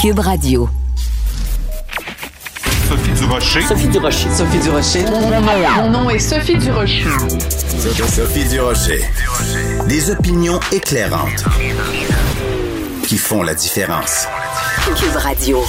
[0.00, 0.66] Cube Radio.
[2.88, 3.60] Sophie Durocher.
[3.60, 4.30] Sophie Durocher.
[4.30, 5.04] Sophie Durocher.
[5.76, 7.04] Mon nom est Sophie Durocher.
[8.08, 9.04] Sophie Durocher.
[9.88, 11.44] Des opinions éclairantes
[13.06, 14.26] qui font la différence.
[14.96, 15.62] Cube Radio.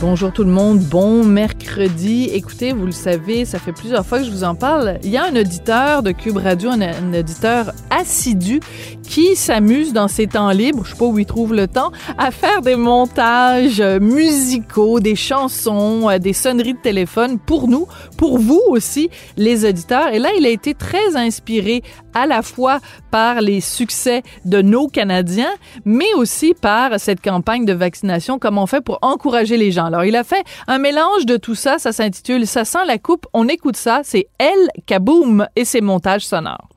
[0.00, 2.30] Bonjour tout le monde, bon mercredi.
[2.32, 5.00] Écoutez, vous le savez, ça fait plusieurs fois que je vous en parle.
[5.02, 8.60] Il y a un auditeur de Cube Radio, un, un auditeur assidu
[9.08, 12.30] qui s'amuse dans ses temps libres, je sais pas où il trouve le temps, à
[12.30, 17.86] faire des montages musicaux, des chansons, euh, des sonneries de téléphone pour nous,
[18.18, 20.08] pour vous aussi, les auditeurs.
[20.08, 21.82] Et là, il a été très inspiré
[22.14, 25.54] à la fois par les succès de nos Canadiens,
[25.86, 29.86] mais aussi par cette campagne de vaccination, comme on fait pour encourager les gens.
[29.86, 33.26] Alors, il a fait un mélange de tout ça, ça s'intitule Ça sent la coupe,
[33.32, 36.68] on écoute ça, c'est El Kaboom et ses montages sonores.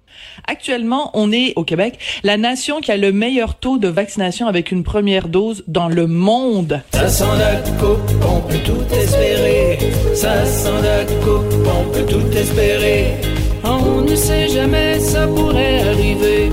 [0.48, 4.72] Actuellement, on est au Québec la nation qui a le meilleur taux de vaccination avec
[4.72, 6.82] une première dose dans le monde.
[6.94, 9.78] Ça sent la coupe, on peut tout espérer.
[10.16, 13.16] Ça sent la coupe, on peut tout espérer.
[13.64, 16.50] On ne sait jamais, ça pourrait arriver.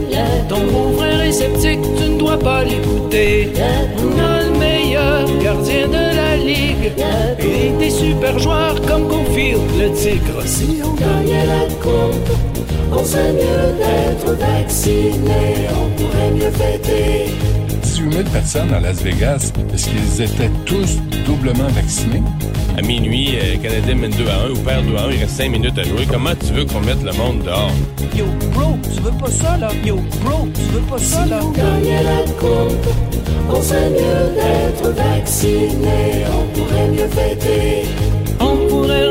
[0.48, 3.50] Ton bon frère est sceptique, tu ne dois pas l'écouter.
[3.96, 6.92] On a le meilleur gardien de la ligue.
[7.40, 10.42] Et des super joueurs comme Confield, le tigre.
[10.44, 12.30] Si on gagnait la coupe,
[12.92, 15.68] on serait mieux d'être vacciné.
[15.70, 17.32] On pourrait mieux fêter.
[17.82, 22.22] 18 000 personnes à Las Vegas, est-ce qu'ils étaient tous doublement vaccinés?
[22.76, 25.36] À minuit, euh, Canadien mène 2 à 1 ou perd 2 à 1, il reste
[25.36, 26.06] 5 minutes à jouer.
[26.10, 27.72] Comment tu veux qu'on mette le monde dehors?
[28.16, 29.68] Yo, bro, tu veux pas ça, là?
[29.84, 31.40] Yo, bro, tu veux pas ça, là?
[31.40, 32.86] Si on gagnait la coupe,
[33.50, 36.24] on serait mieux d'être vacciné.
[36.32, 37.88] On pourrait mieux fêter.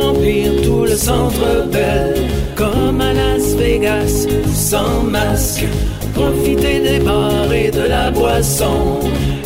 [0.02, 2.16] Remplir tout le centre belle,
[2.56, 5.66] comme à Las Vegas, sans masque.
[6.14, 9.00] Profiter des bars et de la boisson,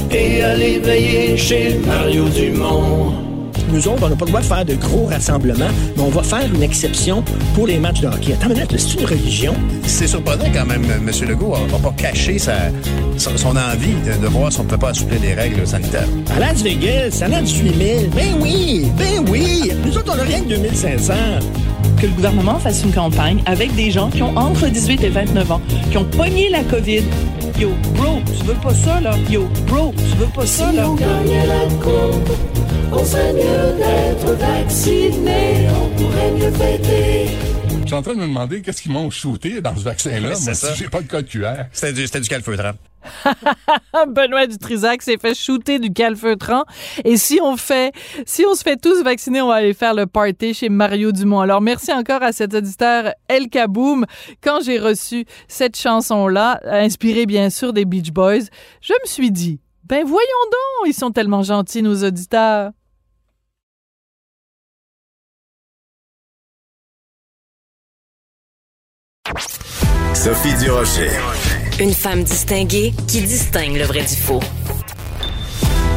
[0.09, 3.30] et aller veiller chez Mario Dumont.
[3.71, 6.23] Nous autres, on n'a pas le droit de faire de gros rassemblements, mais on va
[6.23, 7.23] faire une exception
[7.55, 8.33] pour les matchs de hockey.
[8.33, 9.53] Attends une minute, c'est une religion?
[9.85, 11.09] C'est surprenant quand même, M.
[11.29, 12.53] Legault n'a pas caché sa,
[13.17, 16.07] son, son envie de, de voir si on ne peut pas assouplir les règles sanitaires.
[16.35, 17.99] À Las Vegas, ça a 18 000.
[18.15, 19.71] Ben oui, ben oui.
[19.85, 21.13] Nous autres, on n'a rien que 2500.
[22.01, 25.51] Que le gouvernement fasse une campagne avec des gens qui ont entre 18 et 29
[25.51, 27.03] ans, qui ont pogné la COVID.
[27.59, 29.11] Yo, bro, tu veux pas ça, là?
[29.29, 30.87] Yo, bro, tu veux pas ça, là?
[32.91, 34.35] on serait mieux d'être.
[35.69, 37.50] On pourrait mieux.
[37.91, 40.29] Je suis en train de me demander qu'est-ce qu'ils m'ont shooté dans ce vaccin-là.
[40.29, 40.53] Moi, ça.
[40.53, 41.65] si j'ai pas de code QR.
[41.73, 42.71] C'était du, du calfeutrant.
[44.07, 46.63] Benoît Dutrisac s'est fait shooter du calfeutrant.
[47.03, 47.91] Et si on fait,
[48.25, 51.41] si on se fait tous vacciner, on va aller faire le party chez Mario Dumont.
[51.41, 54.05] Alors, merci encore à cet auditeur El Kaboom.
[54.41, 58.45] Quand j'ai reçu cette chanson-là, inspirée bien sûr des Beach Boys,
[58.79, 62.71] je me suis dit, ben voyons donc, ils sont tellement gentils, nos auditeurs.
[70.13, 71.09] Sophie Durocher.
[71.79, 74.39] Une femme distinguée qui distingue le vrai du faux.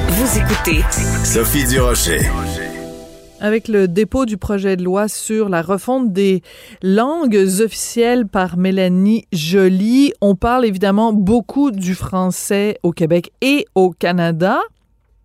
[0.08, 0.82] Vous écoutez
[1.24, 2.20] Sophie Durocher.
[3.40, 6.42] Avec le dépôt du projet de loi sur la refonte des
[6.82, 13.90] langues officielles par Mélanie Joly, on parle évidemment beaucoup du français au Québec et au
[13.90, 14.60] Canada.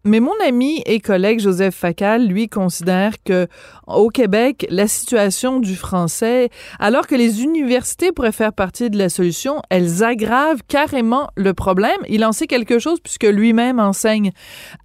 [0.06, 3.48] Mais mon ami et collègue Joseph Facal, lui, considère que
[3.86, 6.50] au Québec, la situation du français,
[6.80, 12.00] alors que les universités pourraient faire partie de la solution, elles aggravent carrément le problème.
[12.08, 14.32] Il en sait quelque chose puisque lui-même enseigne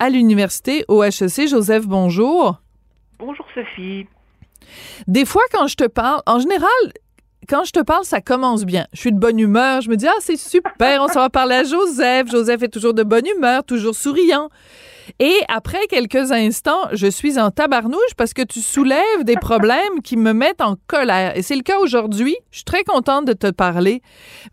[0.00, 1.48] à l'université au HEC.
[1.48, 2.60] Joseph, bonjour.
[3.20, 4.06] Bonjour Sophie.
[5.06, 6.68] Des fois, quand je te parle, en général,
[7.48, 8.86] quand je te parle, ça commence bien.
[8.92, 9.80] Je suis de bonne humeur.
[9.80, 12.30] Je me dis, ah, c'est super, on s'en va parler à Joseph.
[12.30, 14.48] Joseph est toujours de bonne humeur, toujours souriant.
[15.18, 20.16] Et après quelques instants, je suis en tabarnouche parce que tu soulèves des problèmes qui
[20.16, 21.36] me mettent en colère.
[21.36, 22.36] Et c'est le cas aujourd'hui.
[22.50, 24.02] Je suis très contente de te parler,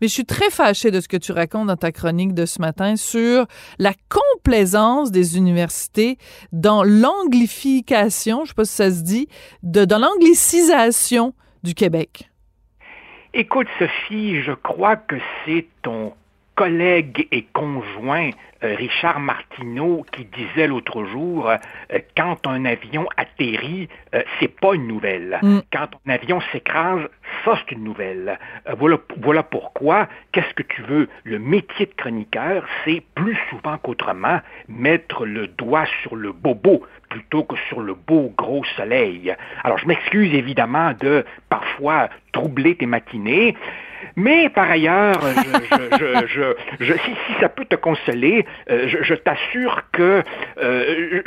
[0.00, 2.60] mais je suis très fâchée de ce que tu racontes dans ta chronique de ce
[2.60, 3.46] matin sur
[3.78, 6.18] la complaisance des universités
[6.52, 9.28] dans l'anglification, je sais pas si ça se dit,
[9.62, 12.30] de, dans l'anglicisation du Québec.
[13.34, 16.12] Écoute Sophie, je crois que c'est ton
[16.54, 18.30] collègue et conjoint
[18.62, 21.56] euh, Richard Martineau qui disait l'autre jour euh,
[22.16, 25.38] quand un avion atterrit, euh, c'est pas une nouvelle.
[25.42, 25.60] Mm.
[25.72, 27.08] Quand un avion s'écrase,
[27.44, 28.38] ça c'est une nouvelle.
[28.68, 33.78] Euh, voilà, voilà pourquoi, qu'est-ce que tu veux, le métier de chroniqueur, c'est plus souvent
[33.78, 39.34] qu'autrement mettre le doigt sur le bobo plutôt que sur le beau gros soleil.
[39.64, 43.56] Alors je m'excuse évidemment de parfois troubler tes matinées.
[44.16, 49.14] Mais par ailleurs, je, je, je, je, si, si, ça peut te consoler, euh, je,
[49.14, 50.22] t'assure que
[50.58, 51.22] euh,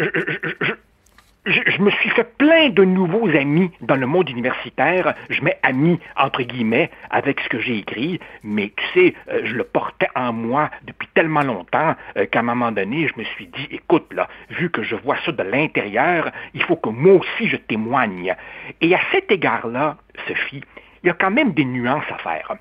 [1.45, 5.13] je, me suis fait plein de nouveaux amis dans le monde universitaire.
[5.29, 9.53] Je mets amis entre guillemets avec ce que j'ai écrit, mais tu sais, euh, je
[9.53, 13.47] le portais en moi depuis tellement longtemps euh, qu'à un moment donné, je me suis
[13.47, 17.47] dit, écoute là, vu que je vois ça de l'intérieur, il faut que moi aussi
[17.47, 18.35] je témoigne.
[18.81, 20.63] Et à cet égard-là, Sophie,
[21.03, 22.55] il y a quand même des nuances à faire.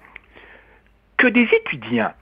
[1.17, 2.13] Que des étudiants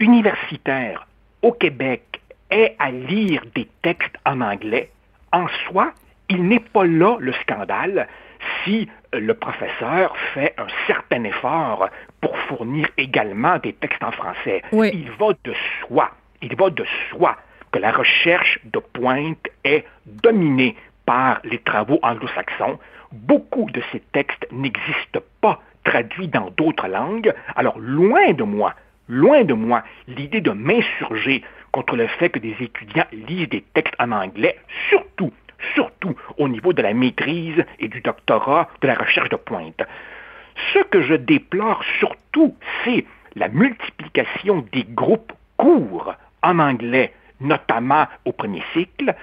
[0.00, 1.06] universitaires
[1.42, 2.20] au Québec
[2.50, 4.90] aient à lire des textes en anglais,
[5.32, 5.92] en soi,
[6.28, 8.08] il n'est pas là le scandale
[8.64, 11.88] si euh, le professeur fait un certain effort
[12.20, 14.62] pour fournir également des textes en français.
[14.72, 16.10] Il va de soi,
[16.42, 17.36] il va de soi
[17.72, 22.78] que la recherche de pointe est dominée par les travaux anglo-saxons.
[23.12, 27.32] Beaucoup de ces textes n'existent pas traduits dans d'autres langues.
[27.56, 28.74] Alors, loin de moi,
[29.08, 31.42] loin de moi l'idée de m'insurger
[31.72, 34.58] contre le fait que des étudiants lisent des textes en anglais,
[34.90, 35.32] surtout,
[35.74, 39.82] surtout au niveau de la maîtrise et du doctorat de la recherche de pointe.
[40.74, 42.54] Ce que je déplore surtout,
[42.84, 43.04] c'est
[43.34, 49.14] la multiplication des groupes courts en anglais notamment au premier cycle,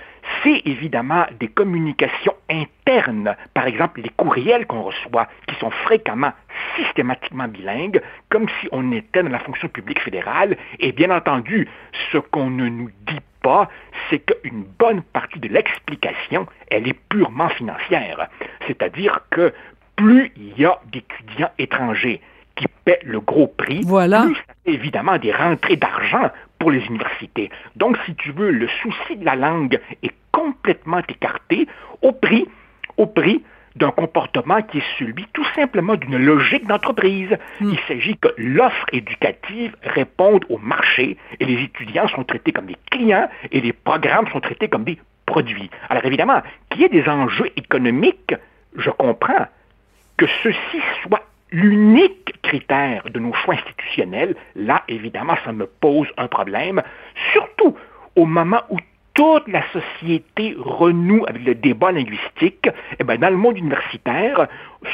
[0.43, 6.31] c'est évidemment des communications internes, par exemple les courriels qu'on reçoit, qui sont fréquemment
[6.75, 11.67] systématiquement bilingues, comme si on était dans la fonction publique fédérale, et bien entendu,
[12.11, 13.69] ce qu'on ne nous dit pas,
[14.09, 18.27] c'est qu'une bonne partie de l'explication, elle est purement financière.
[18.67, 19.53] C'est-à-dire que
[19.95, 22.21] plus il y a d'étudiants étrangers
[22.55, 24.23] qui paient le gros prix, voilà.
[24.23, 26.31] plus évidemment des rentrées d'argent
[26.65, 27.51] pour les universités.
[27.75, 31.67] Donc, si tu veux, le souci de la langue est complètement écarté
[32.01, 32.47] au prix,
[32.97, 33.43] au prix
[33.75, 37.29] d'un comportement qui est celui tout simplement d'une logique d'entreprise.
[37.61, 37.69] Hmm.
[37.69, 42.77] Il s'agit que l'offre éducative réponde au marché et les étudiants sont traités comme des
[42.89, 44.97] clients et les programmes sont traités comme des
[45.27, 45.69] produits.
[45.89, 46.41] Alors évidemment,
[46.71, 48.33] qu'il y ait des enjeux économiques,
[48.75, 49.45] je comprends.
[50.17, 51.21] Que ceci soit
[51.51, 56.81] l'unique critère de nos choix institutionnels, là, évidemment, ça me pose un problème,
[57.33, 57.75] surtout
[58.15, 58.77] au moment où
[59.13, 62.69] toute la société renoue avec le débat linguistique,
[62.99, 64.47] eh bien, dans le monde universitaire,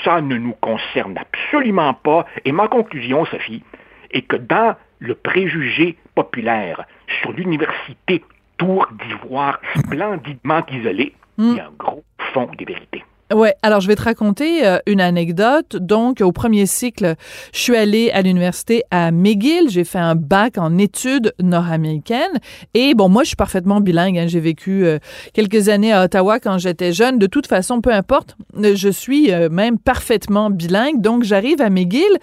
[0.04, 2.26] ça ne nous concerne absolument pas.
[2.46, 3.64] Et ma conclusion, Sophie,
[4.12, 6.86] est que dans le préjugé populaire
[7.20, 8.24] sur l'université
[8.58, 13.04] Tour d'Ivoire splendidement isolée, il y a un gros fond des vérités.
[13.34, 15.78] Ouais, alors je vais te raconter euh, une anecdote.
[15.78, 17.16] Donc, au premier cycle,
[17.54, 19.70] je suis allée à l'université à McGill.
[19.70, 22.40] J'ai fait un bac en études nord-américaines.
[22.74, 24.18] Et bon, moi, je suis parfaitement bilingue.
[24.18, 24.28] Hein.
[24.28, 25.00] J'ai vécu euh,
[25.34, 27.20] quelques années à Ottawa quand j'étais jeune.
[27.20, 31.00] De toute façon, peu importe, je suis euh, même parfaitement bilingue.
[31.00, 32.18] Donc, j'arrive à McGill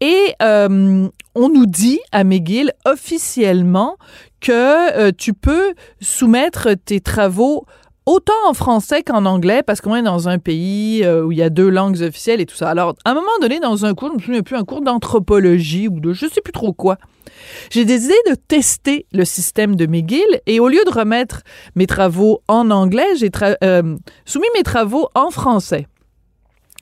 [0.00, 0.34] et
[1.34, 3.96] on nous dit à McGill officiellement
[4.40, 7.64] que tu peux soumettre tes travaux
[8.06, 11.42] autant en français qu'en anglais, parce qu'on est dans un pays euh, où il y
[11.42, 12.68] a deux langues officielles et tout ça.
[12.70, 15.88] Alors, à un moment donné, dans un cours, je me souviens plus, un cours d'anthropologie
[15.88, 16.98] ou de je sais plus trop quoi,
[17.70, 21.42] j'ai décidé de tester le système de McGill et au lieu de remettre
[21.74, 23.30] mes travaux en anglais, j'ai
[23.64, 25.86] euh, soumis mes travaux en français.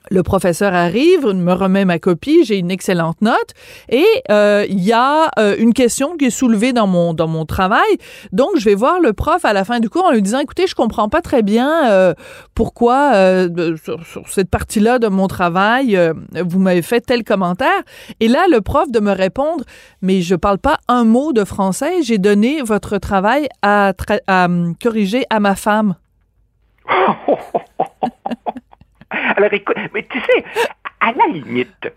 [0.09, 3.53] Le professeur arrive, me remet ma copie, j'ai une excellente note
[3.87, 7.45] et euh, il y a euh, une question qui est soulevée dans mon dans mon
[7.45, 7.97] travail.
[8.31, 10.65] Donc je vais voir le prof à la fin du cours en lui disant écoutez,
[10.65, 12.15] je comprends pas très bien euh,
[12.55, 13.13] pourquoi
[13.83, 15.97] sur, cette partie-là de mon travail
[16.33, 17.83] vous m'avez fait tel commentaire
[18.19, 19.63] et là le prof de me répondre
[20.01, 23.93] mais je parle pas un mot de français, j'ai donné votre travail à,
[24.27, 24.47] à
[24.81, 25.95] corriger à ma femme.
[29.35, 30.43] Alors écoute, mais tu sais,
[30.99, 31.91] à la limite,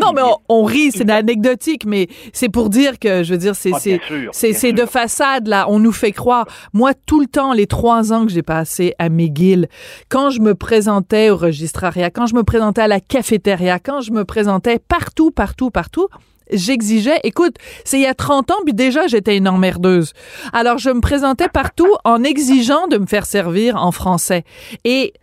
[0.00, 3.72] non, mais on, rit, c'est anecdotique, mais c'est pour dire que, je veux dire, c'est
[3.74, 5.66] ah, c'est de façade, là.
[5.68, 6.46] On nous fait croire.
[6.72, 9.68] Moi, tout le temps, les trois ans que j'ai passé à McGill,
[10.08, 14.12] quand je me présentais au registrariat, quand je me présentais à la cafétéria, quand je
[14.12, 16.08] me présentais partout, partout, partout,
[16.50, 20.12] j'exigeais, écoute, c'est il y a 30 ans, puis déjà j'étais une emmerdeuse.
[20.52, 24.44] Alors je me présentais partout en exigeant de me faire servir en français.
[24.84, 25.14] Et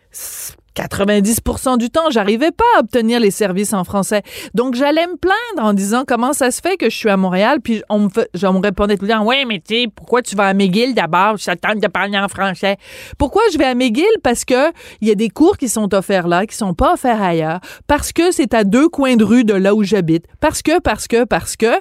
[0.79, 4.21] 90% du temps, j'arrivais pas à obtenir les services en français.
[4.53, 7.59] Donc, j'allais me plaindre en disant comment ça se fait que je suis à Montréal,
[7.62, 10.48] puis on me, fait, me répondait tout le temps, ouais, mais tu pourquoi tu vas
[10.48, 11.39] à McGill d'abord?
[11.39, 12.77] Ça tente de parler en français.
[13.17, 14.05] Pourquoi je vais à McGill?
[14.24, 14.71] Parce que
[15.01, 18.13] il y a des cours qui sont offerts là, qui sont pas offerts ailleurs, parce
[18.13, 21.25] que c'est à deux coins de rue de là où j'habite, parce que, parce que,
[21.25, 21.74] parce que,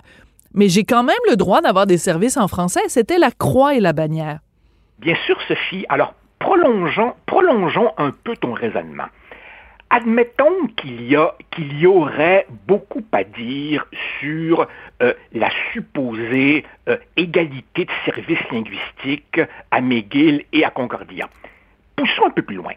[0.54, 2.80] mais j'ai quand même le droit d'avoir des services en français.
[2.88, 4.40] C'était la croix et la bannière.
[4.98, 5.84] Bien sûr, Sophie.
[5.88, 9.06] Alors, prolongeons, un peu ton raisonnement.
[9.90, 13.86] Admettons qu'il y, a, qu'il y aurait beaucoup à dire
[14.20, 14.66] sur
[15.02, 19.40] euh, la supposée euh, égalité de services linguistiques
[19.70, 21.28] à McGill et à Concordia.
[21.96, 22.74] Poussons un peu plus loin.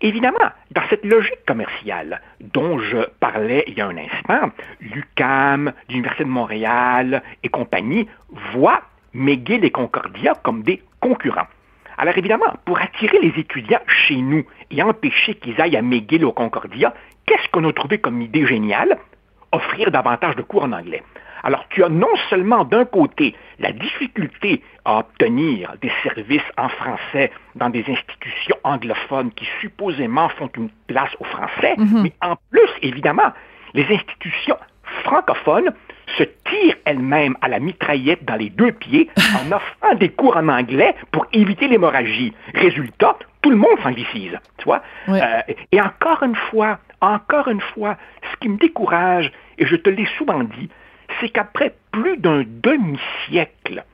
[0.00, 4.50] Évidemment, dans cette logique commerciale dont je parlais il y a un instant,
[4.80, 8.08] l'UCAM, l'Université de Montréal et compagnie
[8.52, 8.82] voient
[9.14, 11.46] McGill et Concordia comme des concurrents.
[11.98, 16.32] Alors évidemment, pour attirer les étudiants chez nous et empêcher qu'ils aillent à McGill ou
[16.32, 16.94] Concordia,
[17.26, 18.98] qu'est-ce qu'on a trouvé comme idée géniale?
[19.52, 21.02] Offrir davantage de cours en anglais.
[21.44, 27.30] Alors tu as non seulement d'un côté la difficulté à obtenir des services en français
[27.56, 32.02] dans des institutions anglophones qui supposément font une place aux Français, Mhm.
[32.02, 33.32] mais en plus, évidemment,
[33.74, 34.56] les institutions
[35.04, 35.72] francophones
[36.18, 39.08] se tirent elles-mêmes à la mitraillette dans les deux pieds
[39.42, 42.32] en offrant des cours en anglais pour éviter l'hémorragie.
[42.54, 44.82] Résultat, tout le monde s'anglicise, tu vois.
[45.08, 45.20] Ouais.
[45.22, 47.96] Euh, et encore une fois, encore une fois,
[48.30, 50.70] ce qui me décourage, et je te l'ai souvent dit,
[51.20, 53.84] c'est qu'après plus d'un demi-siècle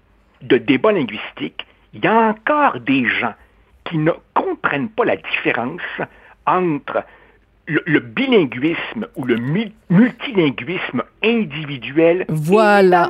[0.43, 3.35] de débat linguistique, il y a encore des gens
[3.85, 5.81] qui ne comprennent pas la différence
[6.47, 7.03] entre
[7.69, 12.25] le, le bilinguisme ou le mu- multilinguisme individuel.
[12.29, 13.09] Voilà.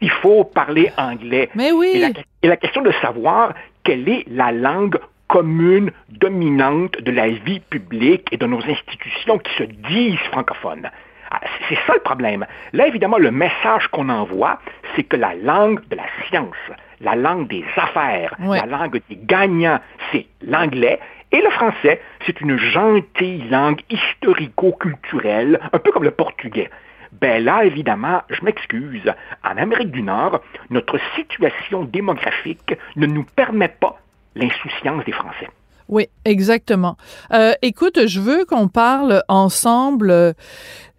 [0.00, 1.48] Qu'il faut parler anglais.
[1.54, 1.92] Mais oui.
[1.94, 2.08] Et la,
[2.42, 4.98] et la question de savoir quelle est la langue
[5.28, 10.90] commune dominante de la vie publique et de nos institutions qui se disent francophones.
[11.30, 12.44] Ah, C'est ça le problème.
[12.72, 14.58] Là, évidemment, le message qu'on envoie,
[14.96, 16.56] c'est que la langue de la science,
[17.00, 18.58] la langue des affaires, Ouais.
[18.58, 19.78] la langue des gagnants,
[20.10, 20.98] c'est l'anglais.
[21.32, 26.70] Et le français, c'est une gentille langue historico-culturelle, un peu comme le portugais.
[27.20, 29.12] Ben là, évidemment, je m'excuse,
[29.44, 34.00] en Amérique du Nord, notre situation démographique ne nous permet pas
[34.34, 35.48] l'insouciance des Français.
[35.88, 36.96] Oui, exactement.
[37.32, 40.32] Euh, écoute, je veux qu'on parle ensemble, euh,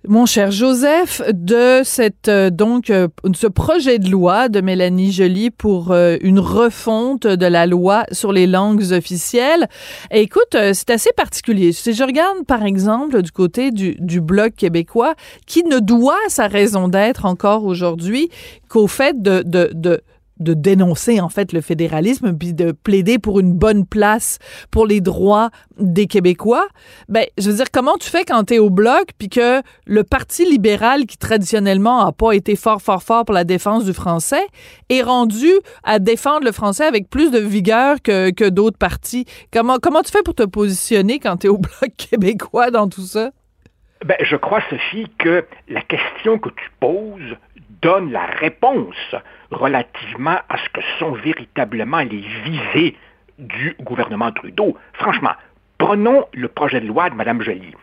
[0.08, 5.51] mon cher Joseph, de cette euh, donc euh, ce projet de loi de Mélanie Joly
[5.51, 9.67] pour euh, une refonte de la loi sur les langues officielles.
[10.10, 11.72] Écoute, c'est assez particulier.
[11.72, 15.13] Si je regarde par exemple du côté du, du bloc québécois,
[15.46, 18.29] qui ne doit sa raison d'être encore aujourd'hui
[18.70, 20.01] qu'au fait de, de, de
[20.41, 24.39] de dénoncer en fait le fédéralisme puis de plaider pour une bonne place
[24.71, 26.67] pour les droits des Québécois,
[27.10, 30.03] ben je veux dire comment tu fais quand tu es au bloc puis que le
[30.03, 34.45] parti libéral qui traditionnellement a pas été fort fort fort pour la défense du français
[34.89, 35.51] est rendu
[35.83, 39.25] à défendre le français avec plus de vigueur que, que d'autres partis?
[39.51, 43.01] Comment comment tu fais pour te positionner quand tu es au bloc québécois dans tout
[43.01, 43.31] ça?
[44.05, 47.38] Ben, je crois, Sophie, que la question que tu poses
[47.81, 49.15] donne la réponse
[49.51, 52.97] relativement à ce que sont véritablement les visées
[53.39, 54.77] du gouvernement Trudeau.
[54.93, 55.33] Franchement,
[55.77, 57.73] prenons le projet de loi de Mme Joly.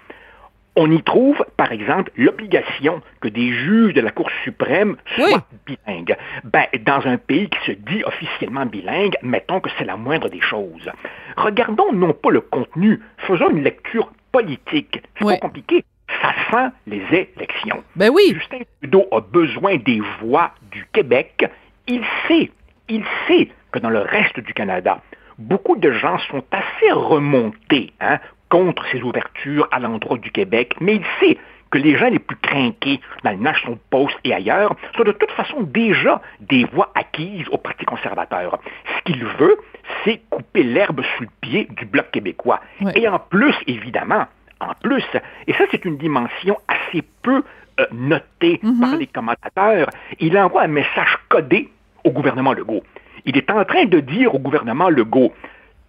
[0.80, 6.16] On y trouve, par exemple, l'obligation que des juges de la Cour suprême soient bilingues.
[6.44, 10.40] Ben, dans un pays qui se dit officiellement bilingue, mettons que c'est la moindre des
[10.40, 10.88] choses.
[11.36, 15.02] Regardons non pas le contenu, faisons une lecture politique.
[15.18, 15.84] C'est pas compliqué.
[16.22, 17.82] Ça sent les élections.
[17.96, 18.32] Ben oui.
[18.34, 21.44] Justin Trudeau a besoin des voix du Québec.
[21.86, 22.50] Il sait,
[22.88, 25.00] il sait que dans le reste du Canada,
[25.38, 30.96] beaucoup de gens sont assez remontés hein, contre ces ouvertures à l'endroit du Québec, mais
[30.96, 31.38] il sait
[31.70, 35.30] que les gens les plus crainqués dans le National Post et ailleurs sont de toute
[35.32, 38.58] façon déjà des voix acquises au Parti conservateur.
[38.96, 39.58] Ce qu'il veut,
[40.04, 42.60] c'est couper l'herbe sous le pied du Bloc québécois.
[42.94, 44.26] Et en plus, évidemment,
[44.60, 45.04] en plus,
[45.46, 47.42] et ça c'est une dimension assez peu
[47.80, 49.88] euh, notée par les commentateurs,
[50.18, 51.68] il envoie un message codé
[52.04, 52.82] au gouvernement Legault.
[53.24, 55.32] Il est en train de dire au gouvernement Legault,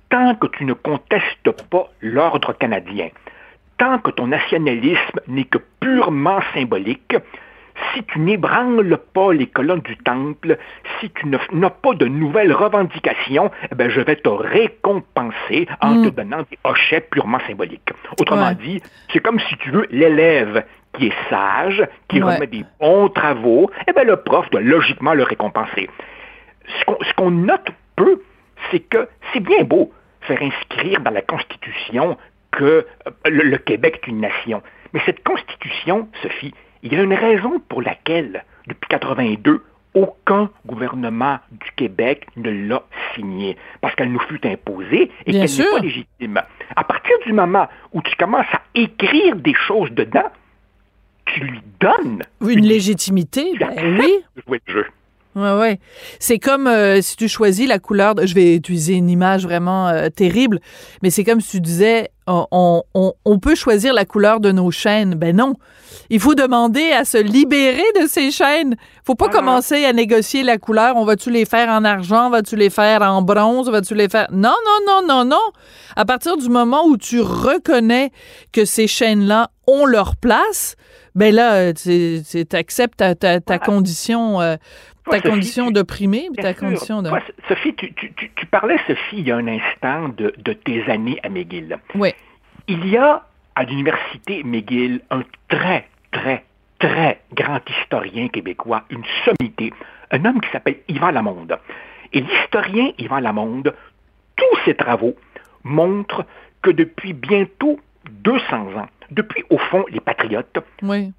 [0.09, 3.09] tant que tu ne contestes pas l'ordre canadien,
[3.77, 7.15] tant que ton nationalisme n'est que purement symbolique,
[7.93, 10.57] si tu n'ébranles pas les colonnes du temple,
[10.99, 16.03] si tu n'as pas de nouvelles revendications, eh ben, je vais te récompenser en Mm.
[16.05, 17.91] te donnant des hochets purement symboliques.
[18.19, 18.55] Autrement Ouais.
[18.55, 18.81] dit,
[19.11, 22.35] c'est comme si tu veux l'élève qui est sage, qui Ouais.
[22.35, 25.89] remet des bons travaux, eh ben, le prof doit logiquement le récompenser.
[26.85, 28.21] Ce qu'on note peu,
[28.71, 32.17] c'est que c'est bien beau faire inscrire dans la Constitution
[32.51, 34.61] que euh, le, le Québec est une nation.
[34.93, 39.63] Mais cette Constitution, Sophie, il y a une raison pour laquelle, depuis 82,
[39.95, 42.83] aucun gouvernement du Québec ne l'a
[43.15, 43.57] signée.
[43.81, 46.41] Parce qu'elle nous fut imposée et qu'elle n'est pas légitime.
[46.75, 50.29] À partir du moment où tu commences à écrire des choses dedans,
[51.25, 54.11] tu lui donnes Une légitimité, tu ben oui.
[54.35, 54.85] de jouer le jeu.
[55.35, 55.79] Ouais, ouais.
[56.19, 58.15] C'est comme euh, si tu choisis la couleur.
[58.15, 60.59] De, je vais utiliser une image vraiment euh, terrible,
[61.03, 64.71] mais c'est comme si tu disais on, on, on, peut choisir la couleur de nos
[64.71, 65.15] chaînes.
[65.15, 65.53] Ben non.
[66.09, 68.75] Il faut demander à se libérer de ces chaînes.
[69.03, 70.95] Faut pas commencer à négocier la couleur.
[70.95, 72.29] On va-tu les faire en argent?
[72.29, 73.69] Va-tu les faire en bronze?
[73.69, 74.27] Va-tu les faire?
[74.31, 75.51] Non, non, non, non, non.
[75.95, 78.11] À partir du moment où tu reconnais
[78.51, 80.75] que ces chaînes-là ont leur place,
[81.15, 82.21] ben là, tu
[82.53, 84.41] acceptes ta, ta, ta condition.
[84.41, 84.55] Euh,
[85.09, 87.09] ta condition d'opprimé, ta condition de...
[87.47, 91.19] Sophie, tu, tu, tu, parlais, Sophie, il y a un instant de, de tes années
[91.23, 91.77] à McGill.
[91.95, 92.13] Oui.
[92.67, 93.25] Il y a
[93.55, 96.45] à l'université McGill un très, très,
[96.79, 99.73] très grand historien québécois, une sommité,
[100.11, 101.57] un homme qui s'appelle Yvan Lamonde.
[102.13, 103.75] Et l'historien Yvan Lamonde,
[104.35, 105.15] tous ses travaux
[105.63, 106.25] montrent
[106.61, 107.79] que depuis bientôt
[108.09, 110.59] 200 ans, depuis au fond les patriotes,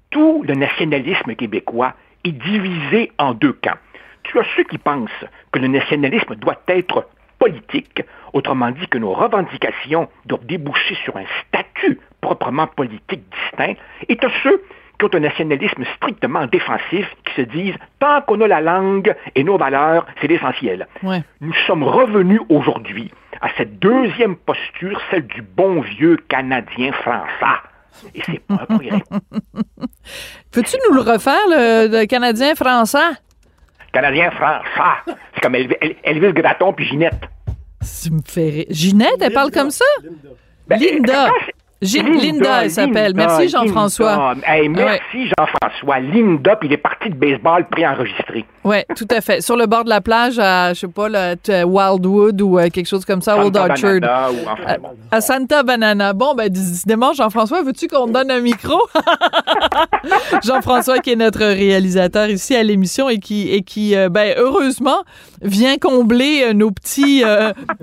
[0.09, 1.93] tout le nationalisme québécois
[2.23, 3.77] est divisé en deux camps.
[4.23, 7.07] Tu as ceux qui pensent que le nationalisme doit être
[7.39, 13.73] politique, autrement dit que nos revendications doivent déboucher sur un statut proprement politique distinct,
[14.07, 14.61] et tu as ceux
[14.99, 19.43] qui ont un nationalisme strictement défensif, qui se disent tant qu'on a la langue et
[19.43, 20.87] nos valeurs, c'est l'essentiel.
[21.41, 23.11] Nous sommes revenus aujourd'hui
[23.41, 27.59] à cette deuxième posture, celle du bon vieux Canadien français.
[28.15, 28.65] Et c'est pas
[30.51, 32.99] Peux-tu nous le refaire, le, Canadien français?
[33.93, 35.15] Canadien français.
[35.35, 37.21] C'est comme Elvis Graton puis Ginette.
[38.03, 39.85] Tu me fais Ginette, elle parle comme ça?
[40.69, 41.29] Linda.
[41.81, 43.13] Linda, elle s'appelle.
[43.15, 44.35] Merci Jean-François.
[44.69, 45.99] merci Jean-François.
[45.99, 48.45] Linda, puis il est parti de baseball préenregistré.
[48.63, 49.41] Oui, tout à fait.
[49.41, 51.07] Sur le bord de la plage à, je sais pas,
[51.65, 53.99] Wildwood ou euh, quelque chose comme ça, Old Orchard.
[55.11, 56.13] à, Santa Banana.
[56.13, 58.77] Bon, ben, décidément, Jean-François, veux-tu qu'on te donne un micro?
[60.43, 65.03] Jean-François, qui est notre réalisateur ici à l'émission et qui, et qui euh, ben, heureusement,
[65.41, 67.23] vient combler euh, nos petits,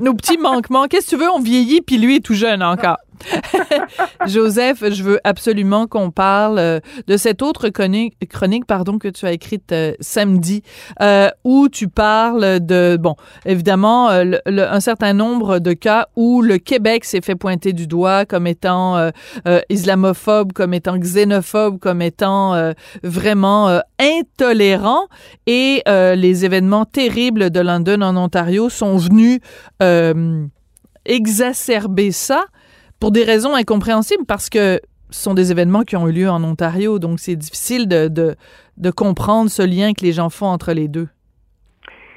[0.01, 0.87] nos petits manquements.
[0.87, 1.31] Qu'est-ce que tu veux?
[1.35, 2.99] On vieillit, puis lui est tout jeune encore.
[4.27, 8.17] Joseph, je veux absolument qu'on parle euh, de cette autre chronique,
[8.67, 10.63] pardon, que tu as écrite euh, samedi,
[11.01, 17.05] euh, où tu parles de, bon, évidemment, un certain nombre de cas où le Québec
[17.05, 19.11] s'est fait pointer du doigt comme étant
[19.69, 25.07] islamophobe, comme étant xénophobe, comme étant vraiment intolérant.
[25.47, 29.41] Et les événements terribles de London en Ontario sont venus
[31.05, 32.47] exacerber ça
[33.01, 34.81] pour des raisons incompréhensibles parce que
[35.11, 38.37] ce sont des événements qui ont eu lieu en Ontario, donc c'est difficile de, de,
[38.77, 41.09] de, comprendre ce lien que les gens font entre les deux.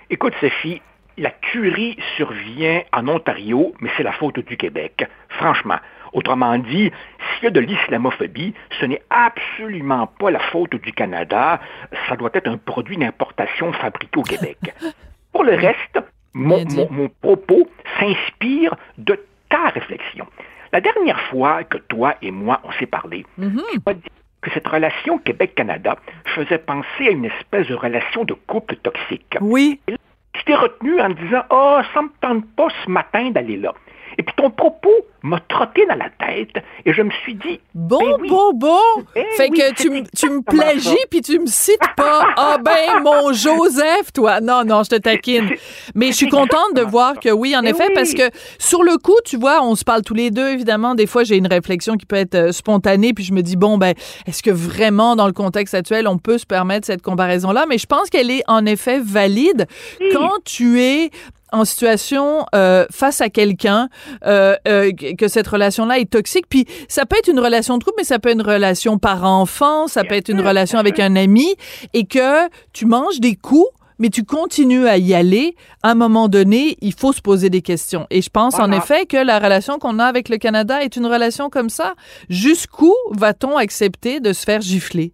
[0.10, 0.82] Écoute, Sophie,
[1.18, 5.78] la curie survient en Ontario, mais c'est la faute du Québec, franchement.
[6.14, 6.92] Autrement dit,
[7.36, 11.62] s'il y a de l'islamophobie, ce n'est absolument pas la faute du Canada,
[12.10, 14.58] ça doit être un produit d'importation fabriqué au Québec.
[15.32, 16.00] Pour le reste,
[16.34, 19.18] mon, mon, mon propos s'inspire de
[19.50, 20.28] ta réflexion.
[20.74, 23.60] La dernière fois que toi et moi on s'est parlé, mm
[23.94, 24.10] dit
[24.42, 25.98] que cette relation Québec-Canada
[26.34, 29.38] faisait penser à une espèce de relation de couple toxique.
[29.40, 29.80] Oui.
[29.88, 33.74] tu t'es retenu en disant Oh, ça me tente pas ce matin d'aller là.
[34.22, 37.98] Et puis ton propos m'a trotté dans la tête et je me suis dit bon
[38.20, 38.80] ben bon bon.
[39.16, 42.28] Ben fait que tu, tu me plagies puis tu me cites pas.
[42.38, 44.40] Ah ben mon Joseph toi.
[44.40, 45.50] Non non je te taquine.
[45.96, 48.30] Mais je suis contente de voir que oui en ben effet parce que
[48.60, 50.94] sur le coup tu vois on se parle tous les deux évidemment.
[50.94, 53.80] Des fois j'ai une réflexion qui peut être euh, spontanée puis je me dis bon
[53.80, 53.96] ben
[54.28, 57.80] est-ce que vraiment dans le contexte actuel on peut se permettre cette comparaison là mais
[57.80, 59.66] je pense qu'elle est en effet valide
[60.14, 61.10] quand tu es
[61.52, 63.90] en situation euh, face à quelqu'un
[64.26, 66.46] euh, euh, que cette relation-là est toxique.
[66.50, 69.24] Puis ça peut être une relation de couple, mais ça peut être une relation par
[69.24, 71.56] enfant, ça peut être une relation avec un ami,
[71.94, 76.28] et que tu manges des coups mais tu continues à y aller, à un moment
[76.28, 78.08] donné, il faut se poser des questions.
[78.10, 81.06] Et je pense en effet que la relation qu'on a avec le Canada est une
[81.06, 81.94] relation comme ça.
[82.28, 85.14] Jusqu'où va-t-on accepter de se faire gifler?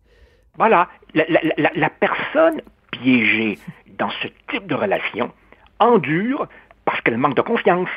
[0.58, 0.88] Voilà.
[1.14, 1.26] La,
[1.58, 3.60] la, la personne piégée
[4.00, 5.32] dans ce type de relation,
[5.80, 6.48] endure
[6.86, 7.90] parce qu'elle manque de confiance,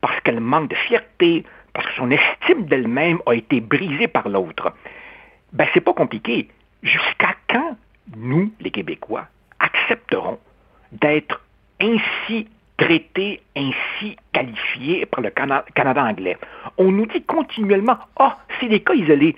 [0.00, 4.72] parce qu'elle manque de fierté, parce que son estime d'elle-même a été brisée par l'autre.
[5.52, 6.48] Ben, c'est pas compliqué.
[6.82, 7.76] Jusqu'à quand
[8.16, 9.26] nous, les Québécois,
[9.58, 10.38] accepterons
[10.92, 11.40] d'être
[11.80, 16.38] ainsi traités, ainsi qualifiés par le Canada anglais?
[16.78, 19.36] On nous dit continuellement, ah, c'est des cas isolés.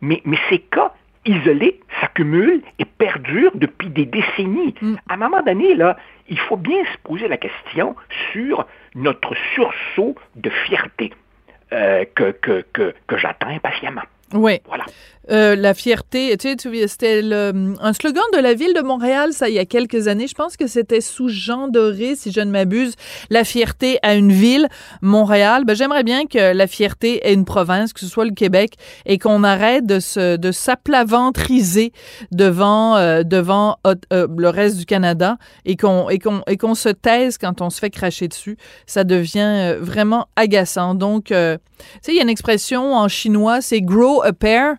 [0.00, 0.92] Mais, mais ces cas
[1.24, 4.74] isolés s'accumulent et perdurent depuis des décennies.
[4.80, 4.94] Mm.
[5.08, 5.96] À un moment donné, là,
[6.28, 7.96] il faut bien se poser la question
[8.32, 11.12] sur notre sursaut de fierté
[11.72, 14.02] euh, que, que, que, que j'attends impatiemment.
[14.34, 14.60] Oui.
[14.66, 14.84] Voilà.
[15.30, 19.32] Euh, la fierté, tu sais, tu- c'était le- un slogan de la ville de Montréal,
[19.32, 20.26] ça, il y a quelques années.
[20.26, 22.94] Je pense que c'était sous Jean Doré, si je ne m'abuse.
[23.28, 24.66] La fierté à une ville,
[25.02, 25.64] Montréal.
[25.64, 28.72] Ben, j'aimerais bien que la fierté ait une province, que ce soit le Québec,
[29.06, 31.92] et qu'on arrête de se, de s'aplaventriser
[32.32, 36.74] devant, euh, devant euh, euh, le reste du Canada et qu'on, et qu'on, et qu'on
[36.74, 38.56] se taise quand on se fait cracher dessus.
[38.86, 40.94] Ça devient euh, vraiment agaçant.
[40.94, 44.76] Donc, euh, tu sais, il y a une expression en chinois, c'est grow a pair.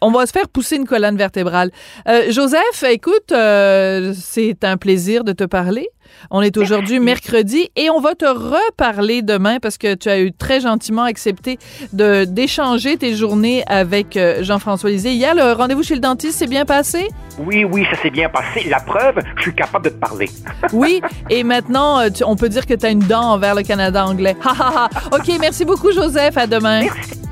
[0.00, 1.72] On va se faire pousser une colonne vertébrale.
[2.08, 5.88] Euh, Joseph, écoute, euh, c'est un plaisir de te parler.
[6.30, 10.32] On est aujourd'hui mercredi et on va te reparler demain parce que tu as eu
[10.32, 11.58] très gentiment accepté
[11.92, 15.12] de d'échanger tes journées avec euh, Jean-François Lisée.
[15.12, 17.08] Hier, le rendez-vous chez le dentiste s'est bien passé?
[17.38, 18.68] Oui, oui, ça s'est bien passé.
[18.68, 20.28] La preuve, je suis capable de te parler.
[20.72, 21.00] Oui,
[21.30, 24.04] et maintenant, euh, tu- on peut dire que tu as une dent envers le Canada
[24.06, 24.36] anglais.
[24.44, 25.16] Ha, ha, ha.
[25.16, 26.36] OK, merci beaucoup, Joseph.
[26.36, 26.82] À demain.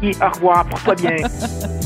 [0.02, 0.18] Merci.
[0.22, 0.64] Au revoir.
[0.66, 1.16] Porte-toi bien.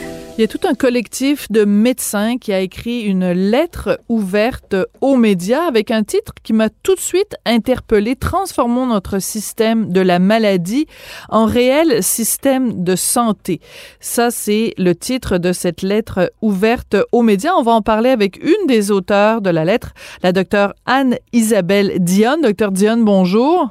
[0.41, 5.15] Il y a tout un collectif de médecins qui a écrit une lettre ouverte aux
[5.15, 8.15] médias avec un titre qui m'a tout de suite interpellé.
[8.15, 10.87] Transformons notre système de la maladie
[11.29, 13.61] en réel système de santé.
[13.99, 17.53] Ça, c'est le titre de cette lettre ouverte aux médias.
[17.55, 22.41] On va en parler avec une des auteurs de la lettre, la docteure Anne-Isabelle Dionne.
[22.41, 23.69] Docteur Dionne, bonjour.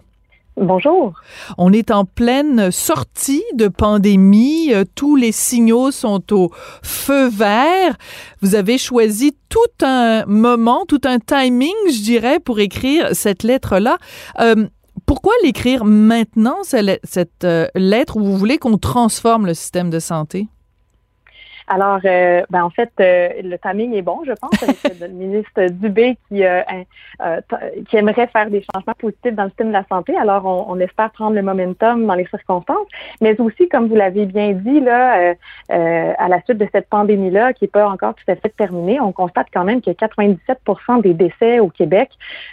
[0.61, 1.15] Bonjour.
[1.57, 4.75] On est en pleine sortie de pandémie.
[4.75, 6.51] Euh, Tous les signaux sont au
[6.83, 7.97] feu vert.
[8.43, 13.97] Vous avez choisi tout un moment, tout un timing, je dirais, pour écrire cette lettre-là.
[14.39, 14.67] Euh,
[15.07, 20.47] pourquoi l'écrire maintenant, cette, euh, lettre, où vous voulez qu'on transforme le système de santé?
[21.73, 25.69] Alors, euh, ben, en fait, euh, le timing est bon, je pense, avec le ministre
[25.71, 26.63] Dubé qui, euh,
[27.23, 27.41] euh,
[27.89, 30.17] qui aimerait faire des changements positifs dans le système de la santé.
[30.17, 32.89] Alors, on, on espère prendre le momentum dans les circonstances,
[33.21, 35.35] mais aussi, comme vous l'avez bien dit, là, euh,
[35.71, 39.01] euh, à la suite de cette pandémie-là, qui n'est pas encore tout à fait terminée,
[39.01, 42.11] on constate quand même que 97% des décès au Québec,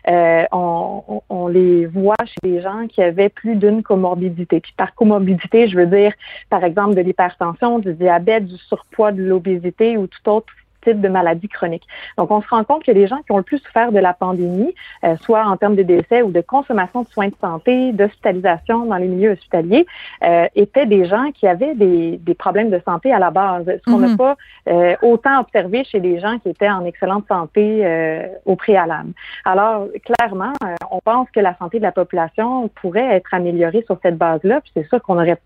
[0.09, 4.59] euh, on- on les voit chez des gens qui avaient plus d'une comorbidité.
[4.59, 6.13] Puis par comorbidité, je veux dire,
[6.51, 11.09] par exemple, de l'hypertension, du diabète, du surpoids, de l'obésité ou tout autre type de
[11.09, 11.83] maladie chronique.
[12.17, 14.13] Donc, on se rend compte que les gens qui ont le plus souffert de la
[14.13, 18.85] pandémie, euh, soit en termes de décès ou de consommation de soins de santé, d'hospitalisation
[18.85, 19.85] dans les milieux hospitaliers,
[20.23, 23.65] euh, étaient des gens qui avaient des, des problèmes de santé à la base.
[23.65, 24.17] Ce qu'on n'a Mhm.
[24.17, 24.35] pas
[24.69, 27.57] euh, autant observé chez des gens qui étaient en excellente santé
[28.45, 29.11] au préalable.
[29.45, 30.53] Alors, clairement,
[30.91, 34.71] on pense que la santé de la population pourrait être améliorée sur cette base-là, puis
[34.75, 35.37] c'est ça qu'on aurait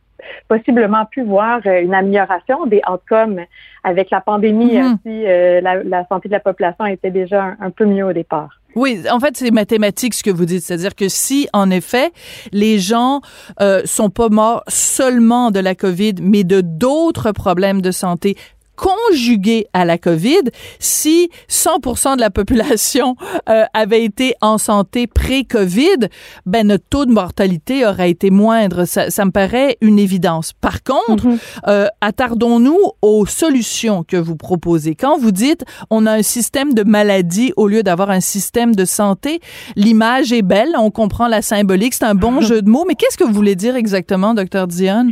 [0.48, 3.42] possiblement pu voir euh, une amélioration des outcomes
[3.84, 7.58] avec la pandémie euh, si euh, la, la santé de la population était déjà un,
[7.60, 8.62] un peu mieux au départ.
[8.76, 10.64] Oui, en fait, c'est mathématique ce que vous dites.
[10.64, 12.12] C'est-à-dire que si, en effet,
[12.54, 13.22] les gens
[13.60, 18.38] euh, sont pas morts seulement de la COVID, mais de d'autres problèmes de santé
[18.82, 23.16] conjugués à la COVID, si 100% de la population
[23.48, 26.10] euh, avait été en santé pré-COVID,
[26.48, 28.86] ben notre taux de mortalité aurait été moindre.
[28.86, 30.54] Ça, ça me paraît une évidence.
[30.54, 31.28] Par contre,
[31.68, 34.96] euh, attardons-nous aux solutions que vous proposez.
[34.96, 38.86] Quand vous dites on a un système de maladie au lieu d'avoir un système de
[38.86, 39.42] santé,
[39.76, 43.18] l'image est belle, on comprend la symbolique, c'est un bon jeu de mots, mais qu'est-ce
[43.18, 45.12] que vous voulez dire exactement, docteur Dionne?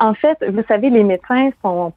[0.00, 1.92] En fait, vous savez, les médecins sont,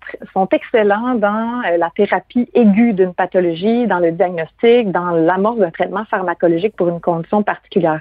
[0.52, 6.06] excellents dans euh, la thérapie aiguë d'une pathologie, dans le diagnostic, dans l'amorce d'un traitement
[6.06, 8.00] pharmacologique pour une condition particulière.